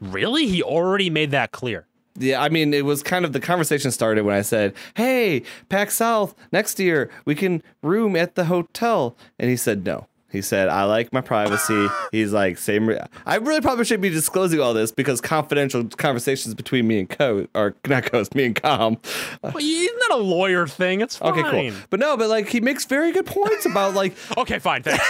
[0.00, 0.46] really?
[0.46, 1.86] He already made that clear.
[2.18, 5.96] Yeah, I mean, it was kind of the conversation started when I said, "Hey, PAX
[5.96, 10.06] South next year we can room at the hotel," and he said no.
[10.30, 14.10] He said, "I like my privacy." He's like, "Same." Re- I really probably shouldn't be
[14.10, 18.54] disclosing all this because confidential conversations between me and Co or not Co, me and
[18.60, 18.98] Com.
[19.42, 21.00] Well, isn't that a lawyer thing?
[21.00, 21.32] It's fine.
[21.38, 21.78] Okay, cool.
[21.90, 24.82] But no, but like he makes very good points about like Okay, fine.
[24.82, 25.04] Thanks.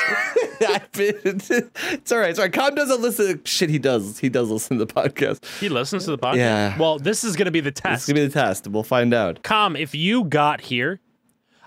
[0.99, 2.31] It's all right.
[2.31, 2.53] It's all right.
[2.53, 3.41] Com doesn't listen.
[3.45, 4.19] Shit, he does.
[4.19, 5.45] He does listen to the podcast.
[5.61, 6.37] he listens to the podcast.
[6.37, 6.79] Yeah.
[6.79, 8.03] Well, this is going to be the This test.
[8.03, 8.67] is gonna be the test.
[8.69, 9.43] We'll find out.
[9.43, 11.01] Com, if you got here,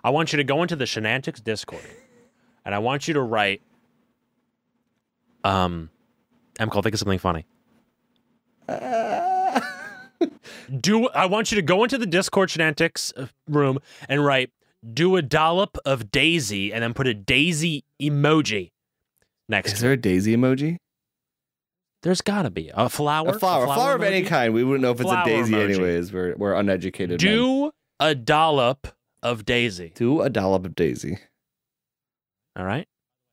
[0.04, 1.82] I want you to go into the Shenantics Discord,
[2.70, 3.64] and I want you to write.
[5.44, 5.90] Um,
[6.60, 6.70] M.
[6.70, 7.48] Cole, think of something funny.
[10.80, 14.52] Do I want you to go into the Discord Shenantics uh, room and write
[14.94, 18.70] "do a dollop of Daisy" and then put a Daisy emoji
[19.48, 19.74] next.
[19.74, 20.78] Is there a daisy emoji?
[22.04, 23.30] There's got to be a flower.
[23.30, 24.54] A flower, a flower of any kind.
[24.54, 25.64] We wouldn't know if it's a daisy, emoji.
[25.64, 26.14] anyways.
[26.14, 27.24] We're we're uneducated.
[27.24, 27.34] men.
[27.34, 28.90] Do a dollop
[29.24, 29.92] of Daisy.
[29.96, 31.18] do a dollop of daisy.
[32.58, 32.88] All right.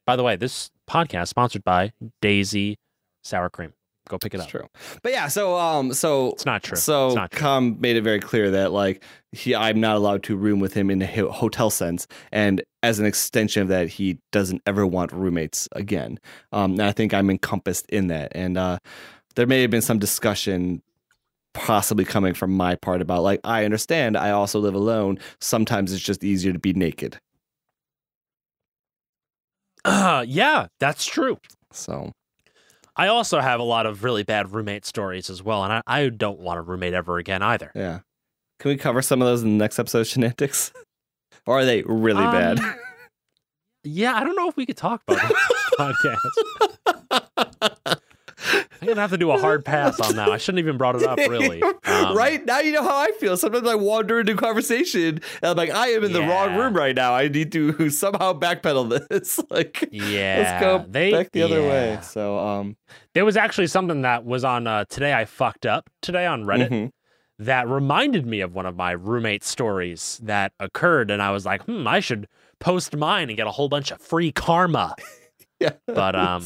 [0.07, 1.93] By the way, this podcast sponsored by
[2.23, 2.79] Daisy
[3.25, 3.73] Sour Cream.
[4.09, 4.51] Go pick it It's up.
[4.51, 4.69] true.
[5.03, 6.77] But yeah, so um, so It's not true.
[6.77, 7.41] So it's not true.
[7.41, 9.03] Com made it very clear that like
[9.33, 13.01] he, I'm not allowed to room with him in the ho- hotel sense, and as
[13.01, 16.21] an extension of that, he doesn't ever want roommates again.
[16.53, 18.79] Um, and I think I'm encompassed in that, and uh,
[19.35, 20.83] there may have been some discussion.
[21.53, 25.19] Possibly coming from my part about like I understand I also live alone.
[25.41, 27.19] Sometimes it's just easier to be naked.
[29.87, 31.39] Uh, yeah, that's true.
[31.72, 32.12] So
[32.97, 36.09] I also have a lot of really bad roommate stories as well, and I, I
[36.09, 37.70] don't want a roommate ever again either.
[37.74, 38.01] yeah,
[38.59, 40.72] can we cover some of those in the next episode of Shenantics?
[41.47, 42.59] or are they really bad?
[42.59, 42.74] Um,
[43.84, 45.51] Yeah, I don't know if we could talk about that
[47.78, 47.96] podcast.
[48.89, 50.28] I'm gonna have to do a hard pass on that.
[50.30, 51.62] I shouldn't even brought it up, really.
[51.62, 53.37] Um, right now, you know how I feel.
[53.37, 56.95] Sometimes I wander into conversation, and I'm like, I am in the wrong room right
[56.95, 57.14] now.
[57.14, 59.41] I need to somehow backpedal this.
[59.51, 60.37] like, Yeah.
[60.39, 61.99] let's go they, back the other way.
[62.03, 62.76] So, um,
[63.14, 65.12] There was actually something that was on uh, today.
[65.14, 66.68] I fucked up today on Reddit.
[66.70, 66.91] mhm.
[67.39, 71.62] that reminded me of one of my roommate stories that occurred and I was like,
[71.64, 72.28] "Hmm, I should
[72.61, 74.95] post mine and get a whole bunch of free karma."
[75.61, 76.45] yeah, But um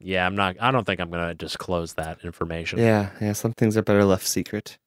[0.00, 2.78] yeah, I'm not I don't think I'm going to disclose that information.
[2.78, 3.32] yeah, yeah.
[3.32, 4.78] Some things are better left secret,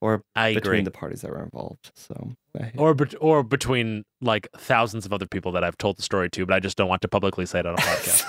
[0.00, 0.84] or I between agree.
[0.84, 1.90] the parties that were involved.
[1.94, 2.32] So,
[2.76, 6.44] or bet- or between like thousands of other people that I've told the story to,
[6.46, 8.26] but I just don't want to publicly say it on a podcast.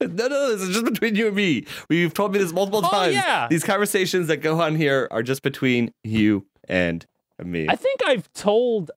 [0.00, 1.66] no, no, this is just between you and me.
[1.88, 3.14] You've told me this multiple Oh, times.
[3.14, 3.46] yeah.
[3.48, 7.06] These conversations that go on here are just between you and
[7.42, 7.66] me.
[7.68, 8.90] I think I've told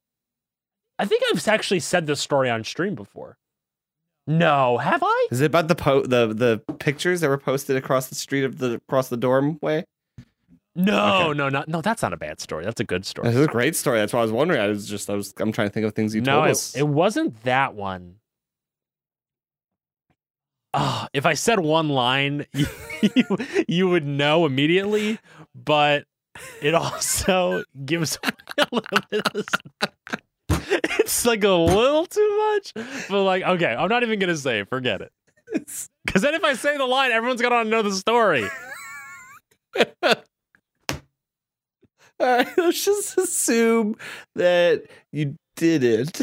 [1.00, 3.38] I think I've actually said this story on stream before.
[4.28, 5.28] No, have I?
[5.32, 8.58] Is it about the po- the the pictures that were posted across the street of
[8.58, 9.86] the across the dorm way?
[10.76, 11.38] No, Okay.
[11.38, 11.82] no, not no.
[11.82, 12.66] That's not a bad story.
[12.66, 13.28] That's a good story.
[13.30, 14.00] This is a great story.
[14.00, 14.60] That's why I was wondering.
[14.60, 16.52] I was just I was I'm trying to think of things you no, told it,
[16.52, 16.76] us.
[16.76, 18.16] it wasn't that one.
[20.74, 22.66] Oh, if I said one line, you,
[23.16, 25.20] you, you would know immediately,
[25.54, 26.04] but
[26.62, 28.18] it also gives
[28.58, 29.46] a little bit of this.
[31.00, 32.74] It's like a little too much,
[33.10, 34.60] but like, okay, I'm not even gonna say.
[34.60, 34.70] it.
[34.70, 35.12] Forget it.
[35.54, 38.46] Because then if I say the line, everyone's gonna know the story.
[40.04, 40.16] All
[42.20, 43.96] right, let's just assume
[44.36, 46.22] that you didn't.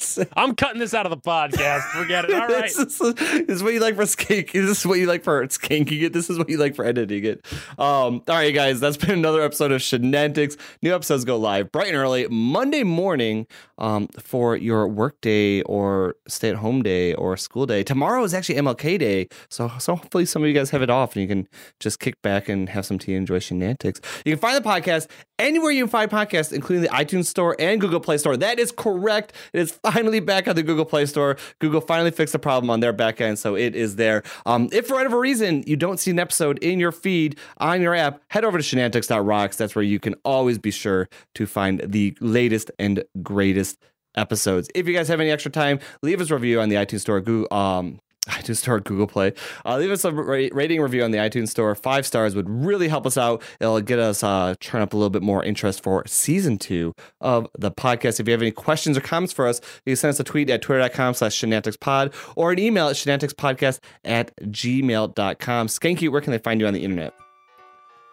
[0.36, 1.82] I'm cutting this out of the podcast.
[1.90, 2.34] Forget it.
[2.34, 2.62] All right.
[2.62, 4.52] this, is, this is what you like for skank.
[4.52, 6.12] This is what you like for skanking it.
[6.12, 7.46] This is what you like for editing it.
[7.78, 10.56] Um, all right, guys, that's been another episode of Shenantics.
[10.82, 13.46] New episodes go live bright and early Monday morning
[13.78, 17.82] um, for your work day or stay at home day or school day.
[17.82, 21.14] Tomorrow is actually MLK Day, so so hopefully some of you guys have it off
[21.14, 21.48] and you can
[21.78, 24.00] just kick back and have some tea and enjoy Shenantics.
[24.24, 27.80] You can find the podcast anywhere you can find podcasts, including the iTunes Store and
[27.80, 28.36] Google Play Store.
[28.36, 29.32] That is correct.
[29.52, 31.36] It is finally back on the Google Play Store.
[31.58, 34.22] Google finally fixed the problem on their back end, so it is there.
[34.46, 37.94] Um, if for whatever reason you don't see an episode in your feed on your
[37.94, 39.56] app, head over to shenantics.rocks.
[39.56, 43.78] That's where you can always be sure to find the latest and greatest
[44.16, 44.68] episodes.
[44.74, 47.20] If you guys have any extra time, leave us a review on the iTunes Store,
[47.20, 49.32] Google, um, iTunes Store, Google Play.
[49.64, 51.74] Uh, leave us a ra- rating review on the iTunes Store.
[51.74, 53.42] Five stars would really help us out.
[53.60, 57.48] It'll get us uh, turn up a little bit more interest for season two of
[57.58, 58.20] the podcast.
[58.20, 60.50] If you have any questions or comments for us, you can send us a tweet
[60.50, 65.66] at twitter.com slash shenanticspod or an email at shenanticspodcast at gmail.com.
[65.68, 67.14] Skanky, where can they find you on the internet?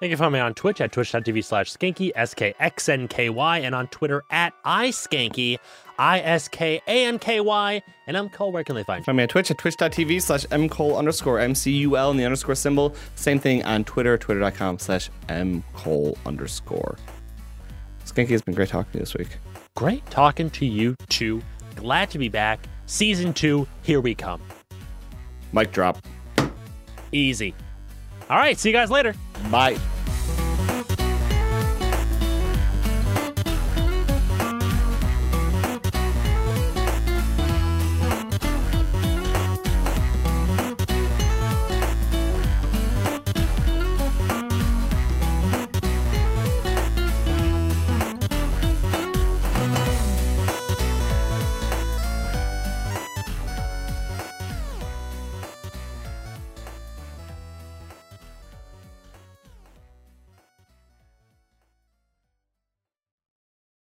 [0.02, 3.32] You can find me on Twitch at twitch.tv slash skanky, S K X N K
[3.32, 5.58] Y, and on Twitter at iSkanky,
[5.98, 7.82] I S K A N K Y.
[8.08, 8.52] And I'm Cole.
[8.52, 9.06] Where can they find you?
[9.06, 12.96] Find me on Twitch at twitch.tv slash mcole underscore M-C-U-L and the underscore symbol.
[13.16, 16.98] Same thing on Twitter, twitter.com slash mcole underscore.
[18.06, 19.38] Skanky has been great talking to you this week.
[19.76, 21.42] Great talking to you too.
[21.76, 22.68] Glad to be back.
[22.86, 24.42] Season two, here we come.
[25.52, 25.98] Mic drop.
[27.12, 27.54] Easy.
[28.30, 29.14] All right, see you guys later.
[29.52, 29.78] Bye.